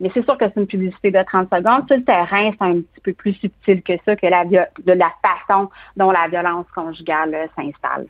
[0.00, 1.86] Mais c'est sûr que c'est une publicité de 30 secondes.
[1.86, 5.12] Sur le terrain, c'est un petit peu plus subtil que ça, que la, de la
[5.22, 8.06] façon dont la violence conjugale euh, s'installe.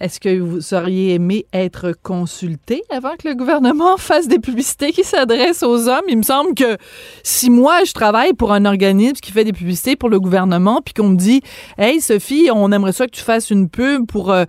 [0.00, 5.04] Est-ce que vous auriez aimé être consulté avant que le gouvernement fasse des publicités qui
[5.04, 6.04] s'adressent aux hommes?
[6.08, 6.78] Il me semble que
[7.22, 10.94] si moi, je travaille pour un organisme qui fait des publicités pour le gouvernement, puis
[10.94, 11.42] qu'on me dit,
[11.76, 14.44] Hey, Sophie, on aimerait ça que tu fasses une pub pour, euh,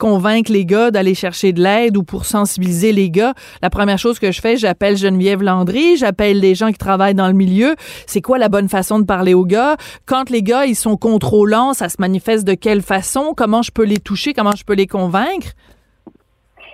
[0.00, 4.18] convaincre les gars d'aller chercher de l'aide ou pour sensibiliser les gars, la première chose
[4.18, 7.76] que je fais, j'appelle Geneviève Landry, j'appelle les gens qui travaillent dans le milieu.
[8.06, 9.76] C'est quoi la bonne façon de parler aux gars?
[10.06, 13.32] Quand les gars, ils sont contrôlants, ça se manifeste de quelle façon?
[13.36, 14.34] Comment je peux les toucher?
[14.34, 15.54] Comment je peux les convaincre?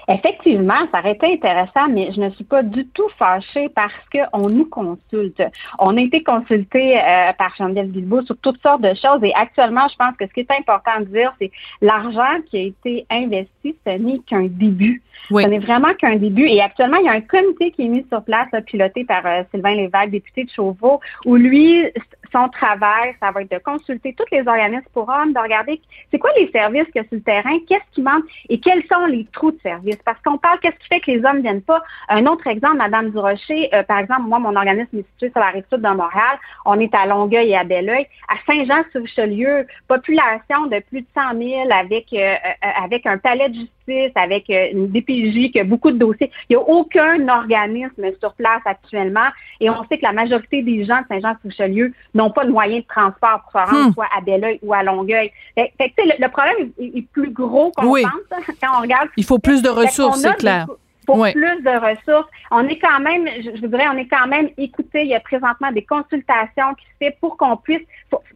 [0.09, 4.49] Effectivement, ça aurait été intéressant, mais je ne suis pas du tout fâchée parce qu'on
[4.51, 5.43] nous consulte.
[5.79, 9.87] On a été consulté euh, par Geneviève Guilbeault sur toutes sortes de choses et actuellement,
[9.89, 11.51] je pense que ce qui est important de dire, c'est
[11.81, 15.03] l'argent qui a été investi, ce n'est qu'un début.
[15.31, 16.47] Ce n'est vraiment qu'un début.
[16.47, 19.43] Et actuellement, il y a un comité qui est mis sur place, piloté par euh,
[19.51, 21.87] Sylvain Lévesque, député de Chauveau, où lui,
[22.35, 25.81] son travail, ça va être de consulter tous les organismes pour hommes, de regarder
[26.11, 28.83] c'est quoi les services qu'il y a sur le terrain, qu'est-ce qui manque et quels
[28.93, 29.99] sont les trous de service.
[30.05, 31.83] Parce qu'on parle, qu'est-ce qui fait que les hommes ne viennent pas?
[32.09, 35.51] Un autre exemple, Madame Durocher, euh, par exemple, moi, mon organisme est situé sur la
[35.51, 36.39] rive sud de Montréal.
[36.65, 38.07] On est à Longueuil et à Belleuil.
[38.29, 43.55] À Saint-Jean-sur-Richelieu, population de plus de 100 000 avec, euh, euh, avec un palais de
[43.55, 43.71] justice,
[44.15, 46.31] avec une DPJ qui a beaucoup de dossiers.
[46.49, 49.29] Il n'y a aucun organisme sur place actuellement.
[49.61, 52.89] Et on sait que la majorité des gens de Saint-Jean-sur-Richelieu n'ont pas de moyens de
[52.89, 53.93] transport pour se rendre hmm.
[53.93, 55.31] soit à Belleuil ou à Longueuil.
[55.57, 59.09] Fait, le, problème est, plus gros qu'on pense hein, quand on regarde.
[59.17, 60.67] Il faut plus de ressources, c'est clair
[61.07, 62.29] pour plus de ressources.
[62.51, 65.03] On est quand même, je, vous dirais, on est quand même écouté.
[65.03, 67.83] Il y a présentement des consultations qui se font pour qu'on puisse.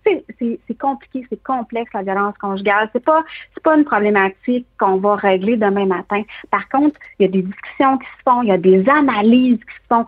[0.04, 2.88] C'est compliqué, c'est complexe la violence conjugale.
[2.92, 6.22] C'est pas, c'est pas une problématique qu'on va régler demain matin.
[6.50, 9.58] Par contre, il y a des discussions qui se font, il y a des analyses
[9.58, 10.06] qui se font,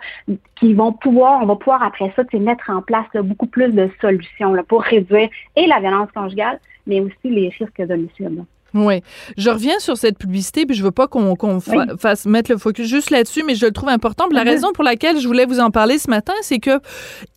[0.56, 4.54] qui vont pouvoir, on va pouvoir après ça, mettre en place beaucoup plus de solutions
[4.54, 8.44] là, pour réduire et la violence conjugale, mais aussi les risques d'homicide.
[8.74, 9.02] Oui.
[9.36, 11.60] Je reviens sur cette publicité, puis je veux pas qu'on
[11.98, 14.26] fasse mettre le focus juste là-dessus, mais je le trouve important.
[14.30, 14.48] la mm-hmm.
[14.48, 16.80] raison pour laquelle je voulais vous en parler ce matin, c'est que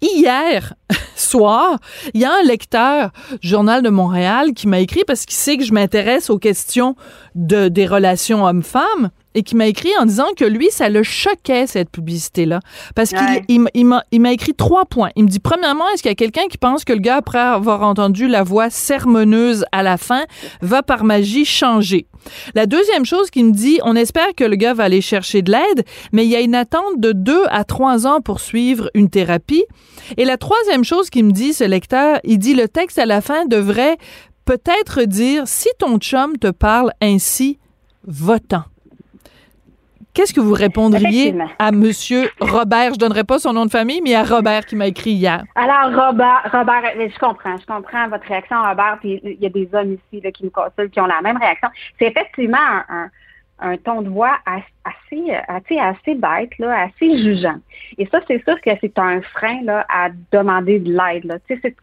[0.01, 0.73] hier
[1.15, 1.79] soir,
[2.13, 3.11] il y a un lecteur
[3.41, 6.95] du Journal de Montréal qui m'a écrit parce qu'il sait que je m'intéresse aux questions
[7.35, 11.67] de, des relations hommes-femmes et qui m'a écrit en disant que lui, ça le choquait,
[11.67, 12.59] cette publicité-là.
[12.95, 15.09] Parce qu'il il, m'a écrit trois points.
[15.15, 17.39] Il me dit, premièrement, est-ce qu'il y a quelqu'un qui pense que le gars, après
[17.39, 20.23] avoir entendu la voix sermonneuse à la fin,
[20.61, 22.07] va par magie changer?
[22.55, 25.51] La deuxième chose qu'il me dit, on espère que le gars va aller chercher de
[25.51, 29.09] l'aide, mais il y a une attente de deux à trois ans pour suivre une
[29.09, 29.65] thérapie.
[30.17, 33.21] Et la troisième chose qu'il me dit, ce lecteur, il dit, le texte à la
[33.21, 33.97] fin devrait
[34.45, 37.59] peut-être dire, si ton chum te parle ainsi,
[38.05, 38.63] votant.
[40.13, 42.93] Qu'est-ce que vous répondriez à Monsieur Robert?
[42.93, 45.43] Je donnerai pas son nom de famille, mais à Robert qui m'a écrit hier.
[45.55, 48.97] Alors, Robert, Robert, je comprends, je comprends votre réaction, Robert.
[48.99, 51.37] Puis il y a des hommes ici là, qui nous consultent, qui ont la même
[51.37, 51.67] réaction.
[51.97, 52.57] C'est effectivement
[52.89, 53.09] un,
[53.59, 57.57] un, ton de voix assez, assez, assez bête, là, assez jugeant.
[57.97, 61.23] Et ça, c'est sûr que c'est un frein là, à demander de l'aide.
[61.23, 61.39] Là.
[61.47, 61.75] Tu sais, c'est,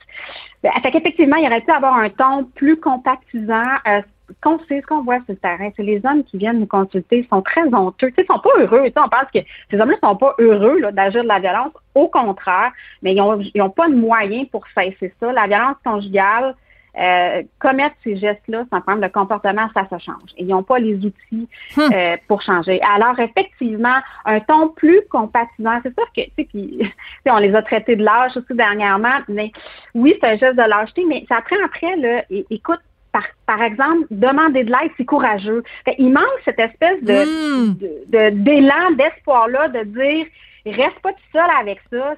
[0.62, 3.72] ben, fait qu'effectivement, il aurait pu avoir un ton plus compactisant.
[3.88, 4.02] Euh,
[4.42, 7.26] qu'on sait, ce qu'on voit sur le terrain, c'est les hommes qui viennent nous consulter
[7.30, 8.12] sont très honteux.
[8.16, 8.84] Ils sont pas heureux.
[8.86, 11.72] Tu sais, on pense que ces hommes-là sont pas heureux d'agir de la violence.
[11.94, 12.72] Au contraire,
[13.02, 15.32] mais ils ont, ils ont pas de moyens pour cesser ça.
[15.32, 16.54] La violence conjugale,
[16.98, 20.30] euh, commettre ces gestes-là, c'est un problème de comportement, ça se change.
[20.36, 21.90] ils n'ont pas les outils Hum.
[21.92, 22.80] euh, pour changer.
[22.82, 26.92] Alors, effectivement, un ton plus compatissant, c'est sûr que, tu sais, puis,
[27.26, 29.52] on les a traités de lâche aussi dernièrement, mais
[29.94, 32.80] oui, c'est un geste de lâcheté, mais ça prend après, là, écoute,
[33.12, 35.62] par, par exemple, demander de l'aide, c'est courageux.
[35.84, 40.26] Fait, il manque cette espèce de, de- de- d'élan, d'espoir-là, de dire,
[40.66, 42.14] reste pas tout seul avec ça,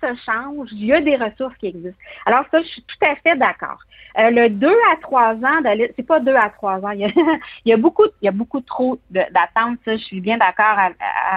[0.00, 1.98] ça se change, il y a des ressources qui existent.
[2.26, 3.78] Alors ça, je suis tout à fait d'accord.
[4.18, 5.62] Euh, le 2 à 3 ans,
[5.96, 7.08] c'est pas 2 à 3 ans, il y a,
[7.64, 10.76] il y a beaucoup, il y a beaucoup trop d'attentes, ça, je suis bien d'accord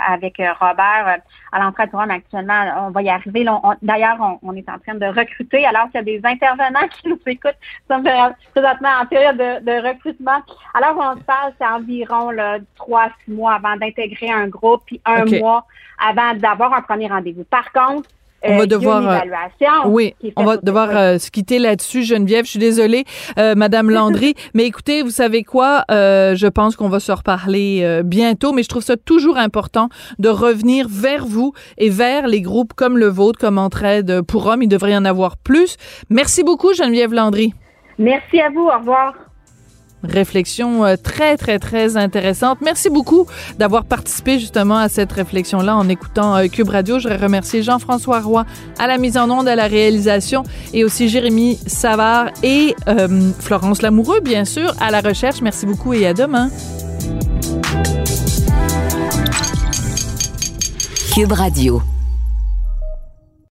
[0.08, 1.18] avec euh, Robert euh,
[1.52, 3.46] à l'entrée du Rhum actuellement, on va y arriver.
[3.82, 7.10] D'ailleurs, on, on est en train de recruter alors qu'il y a des intervenants qui
[7.10, 7.58] nous écoutent.
[7.90, 10.42] Nous sommes présentement en période de, de recrutement.
[10.74, 15.02] Alors, on se parle, c'est environ là, 3 six mois avant d'intégrer un groupe, puis
[15.06, 15.66] un mois
[16.00, 17.44] avant d'avoir un premier rendez-vous.
[17.46, 18.10] Par contre,
[18.46, 19.20] On euh, va il y a devoir, euh,
[19.86, 22.46] Oui, on va devoir euh, se quitter là-dessus, Geneviève.
[22.46, 23.06] Je suis désolée,
[23.40, 24.36] euh, Madame Landry.
[24.54, 25.86] mais écoutez, vous savez quoi?
[25.92, 29.90] Euh, je pense qu'on va se reparler euh, bientôt, mais je trouve ça toujours important
[30.20, 34.64] de revenir vers vous et vers les groupes comme le vôtre, comme Entraide pour Hommes.
[34.64, 35.78] Il devrait y en avoir plus.
[36.10, 37.54] Merci beaucoup, Geneviève Landry.
[37.98, 38.68] Merci à vous.
[38.68, 39.14] Au revoir.
[40.04, 42.60] Réflexion euh, très, très, très intéressante.
[42.62, 43.26] Merci beaucoup
[43.58, 47.00] d'avoir participé justement à cette réflexion-là en écoutant euh, Cube Radio.
[47.00, 48.46] Je voudrais remercier Jean-François Roy
[48.80, 50.44] à la mise en onde, à la réalisation
[50.74, 55.42] et aussi Jérémy Savard et euh, Florence Lamoureux, bien sûr, à la recherche.
[55.42, 56.50] Merci beaucoup et à demain.
[61.14, 61.82] Cube Radio.